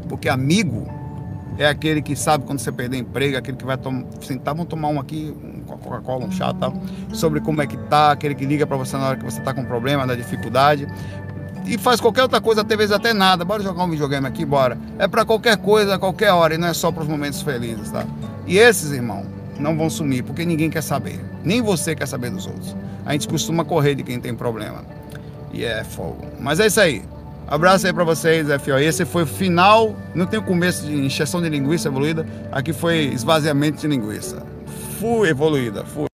Porque 0.08 0.30
amigo 0.30 0.88
é 1.58 1.68
aquele 1.68 2.02
que 2.02 2.16
sabe 2.16 2.46
quando 2.46 2.60
você 2.60 2.72
perder 2.72 2.98
emprego, 2.98 3.38
aquele 3.38 3.58
que 3.58 3.66
vai 3.66 3.78
sentar, 4.22 4.56
vamos 4.56 4.70
tomar 4.70 4.88
um 4.90 5.00
aqui, 5.00 5.36
uma 5.68 5.78
Coca-Cola, 5.78 6.26
um 6.26 6.32
chá 6.32 6.54
tal, 6.54 6.74
sobre 7.14 7.40
como 7.42 7.62
é 7.62 7.68
que 7.68 7.78
tá, 7.78 8.12
aquele 8.12 8.36
que 8.36 8.46
liga 8.46 8.66
para 8.66 8.78
você 8.78 8.98
na 8.98 9.10
hora 9.10 9.18
que 9.18 9.26
você 9.26 9.42
tá 9.42 9.54
com 9.54 9.64
problema, 9.64 10.08
da 10.08 10.16
dificuldade. 10.16 10.88
E 11.66 11.78
faz 11.78 12.02
qualquer 12.02 12.24
outra 12.24 12.42
coisa, 12.42 12.62
até 12.62 12.76
vezes 12.76 12.92
até 12.92 13.14
nada. 13.14 13.46
Bora 13.46 13.64
jogar 13.64 13.84
um 13.86 13.90
videogame 13.90 14.28
aqui, 14.28 14.44
bora. 14.44 14.78
É 15.00 15.08
para 15.08 15.24
qualquer 15.24 15.56
coisa, 15.58 15.98
qualquer 15.98 16.32
hora, 16.32 16.56
e 16.56 16.58
não 16.58 16.68
é 16.68 16.74
só 16.74 16.92
para 16.92 17.04
os 17.04 17.10
momentos 17.10 17.42
felizes, 17.42 17.90
tá? 17.90 18.06
E 18.46 18.58
esses, 18.58 18.92
irmão, 18.92 19.26
não 19.58 19.78
vão 19.78 19.90
sumir, 19.90 20.24
porque 20.24 20.44
ninguém 20.44 20.70
quer 20.70 20.84
saber. 20.84 21.24
Nem 21.44 21.62
você 21.62 21.96
quer 21.96 22.08
saber 22.08 22.32
dos 22.32 22.46
outros. 22.46 22.76
A 23.06 23.14
gente 23.14 23.28
costuma 23.28 23.64
correr 23.64 23.96
de 23.96 24.04
quem 24.04 24.20
tem 24.20 24.36
problema. 24.36 24.84
E 25.54 25.64
é 25.64 25.84
fogo. 25.84 26.26
Mas 26.40 26.60
é 26.60 26.68
isso 26.68 26.82
aí. 26.82 27.04
Abraço 27.48 27.86
aí 27.86 27.94
para 27.94 28.04
vocês, 28.04 28.48
FO. 28.62 28.78
Esse 28.78 29.06
foi 29.06 29.24
o 29.24 29.28
final, 29.28 29.96
não 30.16 30.26
tem 30.26 30.40
o 30.40 30.44
começo 30.44 30.86
de 30.86 30.94
injeção 30.94 31.42
de 31.42 31.50
linguiça 31.50 31.88
evoluída, 31.88 32.26
aqui 32.52 32.74
foi 32.74 33.06
esvaziamento 33.06 33.82
de 33.82 33.88
linguiça. 33.88 34.44
Fui 35.00 35.30
evoluída, 35.30 35.84
fui. 35.84 36.13